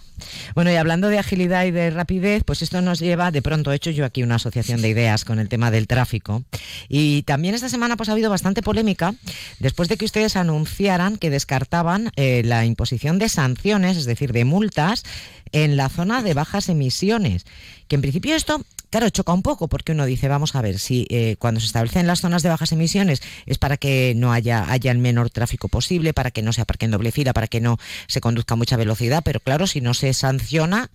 Bueno, 0.54 0.72
y 0.72 0.76
hablando 0.76 1.08
de 1.08 1.18
agilidad 1.18 1.66
y 1.66 1.72
de 1.72 1.90
rapidez, 1.90 2.44
pues 2.46 2.62
esto 2.62 2.82
nos 2.82 3.00
lleva, 3.00 3.32
de 3.32 3.42
pronto 3.42 3.72
he 3.72 3.76
hecho 3.76 3.90
yo 3.90 4.06
aquí 4.06 4.24
una 4.24 4.36
asociación 4.36 4.82
de 4.82 4.90
ideas 4.90 5.26
con 5.26 5.40
el 5.40 5.50
tema 5.50 5.72
del 5.72 5.88
tráfico. 5.88 6.44
Y 6.90 7.24
también 7.24 7.56
esta 7.56 7.70
semana 7.70 7.98
pues 7.98 8.10
ha 8.10 8.12
habido 8.12 8.30
bastante 8.30 8.62
polémica 8.62 9.16
después 9.60 9.90
de 9.90 9.98
que 9.98 10.06
ustedes 10.06 10.36
anunciaran 10.36 11.18
que 11.18 11.30
descartaban 11.30 12.12
eh, 12.16 12.44
la 12.46 12.66
imposición 12.66 13.20
de 13.20 13.30
sanciones, 13.30 13.98
es 13.98 14.06
decir, 14.06 14.32
de 14.32 14.46
multas 14.46 15.04
en 15.52 15.78
la 15.78 15.90
zona 15.90 16.22
de 16.22 16.34
bajas 16.34 16.70
emisiones. 16.70 17.46
Que 17.92 17.96
en 17.96 18.02
principio 18.02 18.38
esto 18.38 18.62
Claro, 18.90 19.10
choca 19.10 19.34
un 19.34 19.42
poco 19.42 19.70
porque 19.70 19.94
uno 19.94 20.06
dice, 20.06 20.28
vamos 20.28 20.54
a 20.56 20.62
ver, 20.62 20.78
si 20.78 21.08
eh, 21.10 21.38
cuando 21.40 21.62
se 21.62 21.66
establecen 21.66 22.08
las 22.08 22.20
zonas 22.20 22.44
de 22.44 22.50
bajas 22.50 22.74
emisiones 22.74 23.22
es 23.46 23.58
para 23.58 23.78
que 23.78 24.14
no 24.18 24.34
haya, 24.34 24.70
haya 24.70 24.92
el 24.92 24.98
menor 24.98 25.30
tráfico 25.30 25.70
posible, 25.70 26.14
para 26.14 26.30
que 26.30 26.42
no 26.42 26.52
se 26.52 26.60
aparque 26.60 26.86
en 26.86 26.92
doble 26.92 27.14
fila, 27.14 27.32
para 27.32 27.48
que 27.48 27.62
no 27.62 27.78
se 28.08 28.20
conduzca 28.20 28.56
a 28.56 28.58
mucha 28.58 28.76
velocidad, 28.76 29.24
pero 29.24 29.40
claro, 29.40 29.66
si 29.66 29.80
no 29.80 29.94
se 29.94 30.14
sanciona, 30.14 30.90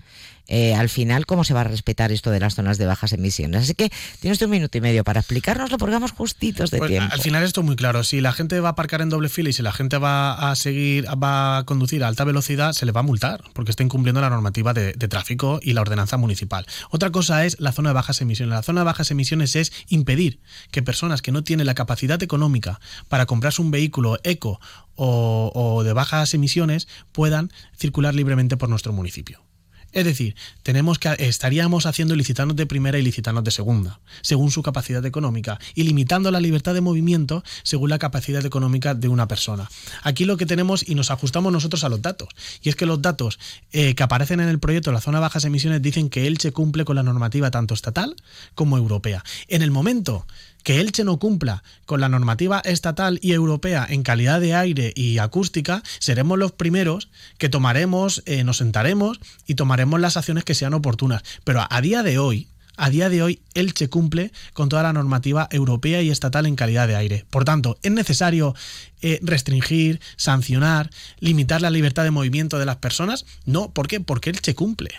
eh, 0.49 0.75
al 0.75 0.89
final 0.89 1.27
cómo 1.27 1.45
se 1.45 1.55
va 1.55 1.63
a 1.63 1.65
respetar 1.65 2.13
esto 2.13 2.31
de 2.31 2.41
las 2.41 2.55
zonas 2.55 2.79
de 2.79 2.87
bajas 2.87 3.13
emisiones. 3.13 3.63
Así 3.63 3.75
que 3.75 3.91
tienes 4.21 4.41
un 4.43 4.51
minuto 4.51 4.79
y 4.79 4.81
medio 4.81 5.05
para 5.05 5.21
explicárnoslo 5.21 5.79
porque 5.79 5.95
vamos 5.95 6.13
justitos 6.13 6.71
de 6.71 6.79
pues, 6.79 6.91
tiempo. 6.91 7.13
Al 7.13 7.21
final 7.21 7.43
esto 7.43 7.61
es 7.61 7.67
muy 7.67 7.77
claro. 7.77 8.05
Si 8.05 8.21
la 8.21 8.33
gente 8.33 8.61
va 8.61 8.69
a 8.69 8.73
aparcar 8.73 9.01
en 9.01 9.09
doble 9.09 9.29
fila 9.29 9.51
y 9.51 9.53
si 9.53 9.63
la 9.63 9.73
gente 9.73 9.99
va 9.99 10.51
a 10.51 10.55
seguir, 10.57 11.07
va 11.23 11.59
a 11.59 11.65
conducir 11.65 12.05
a 12.05 12.09
alta 12.09 12.25
velocidad, 12.25 12.73
se 12.73 12.87
le 12.87 12.93
va 12.93 13.01
a 13.01 13.05
multar 13.05 13.43
porque 13.53 13.71
está 13.71 13.83
incumpliendo 13.83 14.21
la 14.21 14.31
normativa 14.31 14.73
de, 14.73 14.95
tráfico 15.07 15.61
y 15.63 15.73
la 15.73 15.83
ordenanza 15.83 16.17
municipal. 16.17 16.67
Otra 16.91 17.11
cosa 17.11 17.45
es 17.45 17.61
la 17.61 17.73
zona 17.73 17.91
de 17.91 17.95
bajas 17.95 18.21
emisiones. 18.21 18.55
La 18.55 18.63
zona 18.63 18.81
de 18.81 18.87
bajas 18.87 19.11
emisiones 19.11 19.55
es 19.57 19.73
impedir 19.89 20.41
que 20.71 20.83
personas 20.83 21.23
que 21.23 21.33
no 21.33 21.45
tienen 21.45 21.67
la 21.67 21.75
capacidad 21.75 22.21
económica 22.23 22.81
para 23.09 23.27
comprarse 23.27 23.63
un 23.63 23.71
vehículo 23.71 24.19
eco 24.25 24.61
o 24.97 25.83
de 25.85 25.93
bajas 25.93 26.33
emisiones 26.35 26.89
puedan 27.13 27.51
circular 27.77 28.15
libremente 28.15 28.57
por 28.57 28.69
nuestro 28.69 28.93
municipio. 28.93 29.46
Es 29.93 30.05
decir, 30.05 30.35
tenemos 30.63 30.99
que 30.99 31.15
estaríamos 31.19 31.87
haciendo 31.87 32.15
licitanos 32.17 32.57
de 32.57 32.67
primera 32.67 32.99
y 32.99 33.03
licitanos 33.03 33.45
de 33.45 33.51
segunda, 33.51 34.01
según 34.21 34.51
su 34.51 34.63
capacidad 34.63 35.05
económica, 35.07 35.59
y 35.75 35.85
limitando 35.85 36.31
la 36.31 36.41
libertad 36.41 36.75
de 36.75 36.81
movimiento 36.81 37.43
según 37.63 37.91
la 37.91 37.99
capacidad 37.99 38.45
económica 38.45 38.95
de 38.95 39.09
una 39.09 39.27
persona. 39.29 39.71
Aquí 40.03 40.25
lo 40.25 40.37
que 40.37 40.47
tenemos, 40.47 40.87
y 40.87 40.95
nos 40.95 41.11
ajustamos 41.11 41.53
nosotros 41.53 41.85
a 41.85 41.89
los 41.89 42.03
datos, 42.03 42.29
y 42.63 42.69
es 42.69 42.77
que 42.77 42.87
los 42.87 43.01
datos 43.01 43.39
eh, 43.73 43.95
que 43.95 44.03
aparecen 44.03 44.41
en 44.41 44.49
el 44.49 44.59
proyecto 44.59 44.91
de 44.91 44.95
la 44.95 45.01
zona 45.01 45.19
de 45.19 45.23
bajas 45.23 45.45
emisiones 45.45 45.81
dicen 45.83 46.11
que 46.11 46.27
Elche 46.27 46.53
cumple 46.53 46.85
con 46.85 46.97
la 46.97 47.03
normativa 47.03 47.51
tanto 47.51 47.75
estatal 47.75 48.17
como 48.55 48.77
europea. 48.77 49.25
En 49.49 49.63
el 49.63 49.71
momento 49.71 50.27
que 50.67 50.81
Elche 50.81 51.05
no 51.05 51.21
cumpla 51.21 51.63
con 51.85 52.01
la 52.01 52.09
normativa 52.09 52.59
estatal 52.59 53.21
y 53.23 53.35
europea 53.35 53.87
en 53.89 54.03
calidad 54.03 54.41
de 54.41 54.57
aire 54.57 54.93
y 54.97 55.19
acústica, 55.19 55.81
seremos 56.01 56.41
los 56.41 56.51
primeros 56.51 57.09
que 57.39 57.49
tomaremos, 57.49 58.25
eh, 58.27 58.43
nos 58.43 58.57
sentaremos 58.57 59.21
y 59.47 59.55
tomaremos 59.55 60.01
las 60.01 60.17
acciones 60.17 60.43
que 60.43 60.57
sean 60.57 60.75
oportunas. 60.75 61.23
Pero 61.45 61.65
a, 61.71 61.81
día 61.83 62.03
de 62.03 62.19
hoy, 62.19 62.49
a 62.77 62.91
día 62.91 63.09
de 63.09 63.23
hoy 63.23 63.43
Elche 63.55 63.89
cumple 63.89 64.33
con 64.55 64.69
toda 64.69 64.83
la 64.83 64.93
normativa 64.93 65.47
europea 65.53 66.03
y 66.03 66.11
estatal 66.11 66.47
en 66.47 66.57
calidad 66.57 66.89
de 66.89 66.97
aire. 66.97 67.27
Por 67.31 67.45
tanto, 67.45 67.79
es 67.85 67.93
necesario 67.93 68.57
eh, 69.03 69.21
restringir, 69.23 70.01
sancionar, 70.17 70.91
limitar 71.21 71.63
la 71.63 71.71
libertad 71.71 72.03
de 72.03 72.11
movimiento 72.11 72.59
de 72.59 72.67
las 72.67 72.79
personas. 72.79 73.25
No, 73.45 73.71
¿por 73.71 73.87
qué? 73.87 74.01
Porque 74.01 74.31
Elche 74.31 74.57
cumple. 74.57 74.91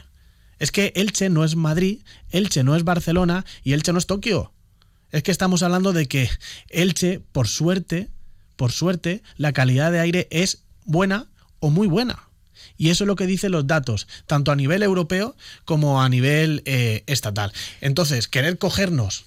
Es 0.60 0.72
que 0.72 0.94
Elche 0.96 1.30
no 1.30 1.44
es 1.44 1.58
Madrid, 1.58 2.04
Elche 2.30 2.64
no 2.64 2.78
es 2.78 2.86
Barcelona 2.86 3.44
y 3.66 3.74
Elche 3.74 3.92
no 3.92 4.00
es 4.00 4.08
Tokio. 4.08 4.54
Es 5.12 5.24
que 5.24 5.32
estamos 5.32 5.64
hablando 5.64 5.94
de 5.94 6.08
que 6.08 6.30
Elche, 6.70 7.22
por 7.32 7.48
suerte, 7.48 8.10
por 8.56 8.72
suerte, 8.72 9.22
la 9.38 9.54
calidad 9.54 9.92
de 9.92 10.00
aire 10.00 10.28
es 10.32 10.64
buena 10.84 11.28
o 11.60 11.70
muy 11.70 11.88
buena. 11.88 12.24
Y 12.78 12.90
eso 12.90 13.04
es 13.04 13.08
lo 13.08 13.16
que 13.16 13.26
dicen 13.28 13.52
los 13.52 13.68
datos, 13.68 14.08
tanto 14.26 14.52
a 14.52 14.56
nivel 14.56 14.84
europeo 14.84 15.36
como 15.66 16.02
a 16.02 16.10
nivel 16.10 16.62
eh, 16.66 17.04
estatal. 17.08 17.52
Entonces, 17.82 18.28
querer 18.28 18.58
cogernos, 18.58 19.26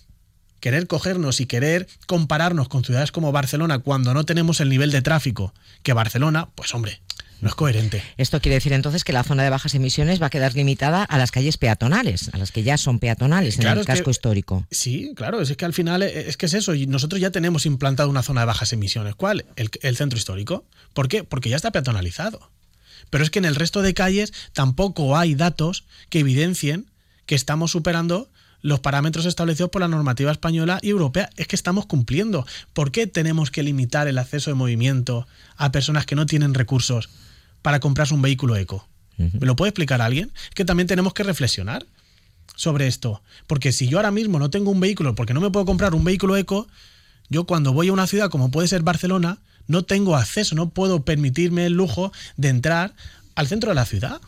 querer 0.61 0.87
cogernos 0.87 1.41
y 1.41 1.47
querer 1.47 1.89
compararnos 2.07 2.69
con 2.69 2.85
ciudades 2.85 3.13
como 3.13 3.33
Barcelona 3.33 3.79
cuando 3.79 4.15
no 4.15 4.25
tenemos 4.25 4.61
el 4.61 4.69
nivel 4.69 4.91
de 4.91 5.03
tráfico 5.03 5.55
que 5.83 5.93
Barcelona, 5.93 6.51
pues 6.55 6.75
hombre, 6.75 7.01
no 7.41 7.49
es 7.49 7.55
coherente. 7.55 8.03
Esto 8.17 8.41
quiere 8.41 8.55
decir 8.55 8.73
entonces 8.73 9.05
que 9.05 9.13
la 9.13 9.25
zona 9.25 9.43
de 9.43 9.51
bajas 9.51 9.75
emisiones 9.75 10.21
va 10.21 10.27
a 10.27 10.31
quedar 10.31 10.55
limitada 10.55 11.05
a 11.05 11.19
las 11.19 11.31
calles 11.31 11.57
peatonales, 11.57 12.31
a 12.33 12.39
las 12.39 12.53
que 12.53 12.63
ya 12.63 12.77
son 12.77 12.99
peatonales 12.99 13.59
en 13.59 13.67
el 13.67 13.85
casco 13.85 14.11
histórico. 14.11 14.67
Sí, 14.71 15.13
claro, 15.15 15.41
es 15.41 15.57
que 15.57 15.65
al 15.65 15.73
final 15.73 16.03
es 16.03 16.37
que 16.37 16.47
es 16.47 16.55
eso. 16.55 16.75
Y 16.75 16.87
nosotros 16.87 17.21
ya 17.21 17.31
tenemos 17.31 17.67
implantado 17.67 18.11
una 18.11 18.23
zona 18.23 18.43
de 18.43 18.47
bajas 18.47 18.73
emisiones. 18.73 19.15
¿Cuál? 19.15 19.47
El, 19.57 19.71
el 19.83 19.97
centro 19.97 20.19
histórico. 20.19 20.65
¿Por 20.93 21.09
qué? 21.09 21.25
Porque 21.25 21.49
ya 21.49 21.57
está 21.57 21.71
peatonalizado. 21.71 22.51
Pero 23.11 23.25
es 23.25 23.31
que 23.31 23.39
en 23.39 23.45
el 23.45 23.57
resto 23.57 23.83
de 23.83 23.95
calles 23.95 24.33
tampoco 24.53 25.17
hay 25.17 25.35
datos 25.35 25.85
que 26.11 26.21
evidencien 26.21 26.87
que 27.27 27.35
estamos 27.35 27.71
superando 27.71 28.29
los 28.63 28.81
parámetros 28.81 29.27
establecidos 29.27 29.71
por 29.71 29.81
la 29.81 29.89
normativa 29.89 30.33
española 30.33 30.79
y 30.83 30.91
europea. 30.91 31.31
Es 31.37 31.47
que 31.47 31.57
estamos 31.57 31.87
cumpliendo. 31.87 32.47
¿Por 32.73 32.93
qué 32.93 33.07
tenemos 33.07 33.51
que 33.51 33.63
limitar 33.63 34.09
el 34.09 34.19
acceso 34.19 34.51
de 34.51 34.55
movimiento 34.55 35.27
a 35.57 35.73
personas 35.73 36.07
que 36.07 36.15
no 36.15 36.27
tienen 36.27 36.55
recursos? 36.55 37.09
Para 37.63 37.81
comprarse 37.81 38.15
un 38.15 38.23
vehículo 38.23 38.57
eco? 38.57 38.87
¿Me 39.19 39.47
lo 39.47 39.55
puede 39.55 39.69
explicar 39.69 40.01
alguien? 40.01 40.33
Es 40.49 40.55
que 40.55 40.65
también 40.65 40.87
tenemos 40.87 41.13
que 41.13 41.23
reflexionar 41.23 41.85
sobre 42.57 42.87
esto. 42.87 43.23
Porque 43.47 43.73
si 43.73 43.87
yo 43.87 43.99
ahora 43.99 44.11
mismo 44.11 44.39
no 44.39 44.49
tengo 44.49 44.71
un 44.71 44.81
vehículo, 44.81 45.15
porque 45.15 45.35
no 45.35 45.41
me 45.41 45.51
puedo 45.51 45.67
comprar 45.67 45.95
un 45.95 46.05
vehículo 46.05 46.37
eco, 46.37 46.67
yo 47.29 47.45
cuando 47.45 47.73
voy 47.73 47.89
a 47.89 47.93
una 47.93 48.07
ciudad 48.07 48.31
como 48.31 48.51
puede 48.51 48.69
ser 48.69 48.83
Barcelona, 48.83 49.39
no 49.67 49.85
tengo 49.85 50.17
acceso, 50.17 50.55
no 50.55 50.71
puedo 50.71 51.05
permitirme 51.05 51.67
el 51.67 51.75
lujo 51.75 52.13
de 52.37 52.49
entrar 52.49 52.95
al 53.35 53.47
centro 53.47 53.71
de 53.71 53.75
la 53.75 53.85
ciudad. 53.85 54.21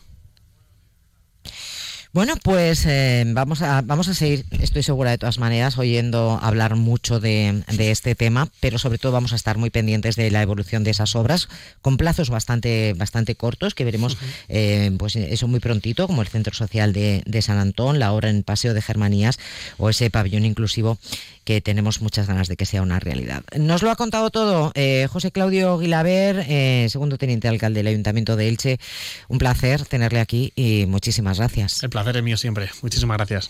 Bueno, 2.13 2.35
pues 2.43 2.85
eh, 2.85 3.23
vamos, 3.25 3.63
a, 3.63 3.81
vamos 3.81 4.07
a 4.07 4.13
seguir, 4.13 4.45
estoy 4.59 4.83
segura 4.83 5.09
de 5.09 5.17
todas 5.17 5.39
maneras, 5.39 5.79
oyendo 5.79 6.37
hablar 6.39 6.75
mucho 6.75 7.19
de, 7.19 7.63
este 7.79 8.13
tema, 8.13 8.49
pero 8.59 8.77
sobre 8.77 8.99
todo 8.99 9.11
vamos 9.11 9.33
a 9.33 9.35
estar 9.35 9.57
muy 9.57 9.71
pendientes 9.71 10.15
de 10.15 10.29
la 10.29 10.43
evolución 10.43 10.83
de 10.83 10.91
esas 10.91 11.15
obras, 11.15 11.49
con 11.81 11.97
plazos 11.97 12.29
bastante, 12.29 12.93
bastante 12.93 13.33
cortos, 13.33 13.73
que 13.73 13.83
veremos 13.83 14.19
eh, 14.47 14.91
pues 14.99 15.15
eso 15.15 15.47
muy 15.47 15.59
prontito, 15.59 16.05
como 16.05 16.21
el 16.21 16.27
Centro 16.27 16.53
Social 16.53 16.93
de, 16.93 17.23
de 17.25 17.41
San 17.41 17.57
Antón, 17.57 17.97
la 17.97 18.13
obra 18.13 18.29
en 18.29 18.43
Paseo 18.43 18.75
de 18.75 18.83
Germanías 18.83 19.39
o 19.79 19.89
ese 19.89 20.11
pabellón 20.11 20.45
inclusivo 20.45 20.99
que 21.43 21.61
tenemos 21.61 22.01
muchas 22.01 22.27
ganas 22.27 22.47
de 22.47 22.55
que 22.55 22.65
sea 22.65 22.81
una 22.81 22.99
realidad. 22.99 23.43
Nos 23.57 23.83
lo 23.83 23.91
ha 23.91 23.95
contado 23.95 24.29
todo 24.29 24.71
eh, 24.75 25.07
José 25.11 25.31
Claudio 25.31 25.77
Guilaber, 25.77 26.45
eh, 26.47 26.87
segundo 26.89 27.17
teniente 27.17 27.47
alcalde 27.47 27.79
del 27.79 27.87
Ayuntamiento 27.87 28.35
de 28.35 28.47
Elche. 28.47 28.79
Un 29.27 29.37
placer 29.37 29.85
tenerle 29.85 30.19
aquí 30.19 30.53
y 30.55 30.85
muchísimas 30.87 31.39
gracias. 31.39 31.83
El 31.83 31.89
placer 32.03 32.17
es 32.17 32.23
mío 32.23 32.37
siempre. 32.37 32.69
Muchísimas 32.81 33.17
gracias. 33.17 33.49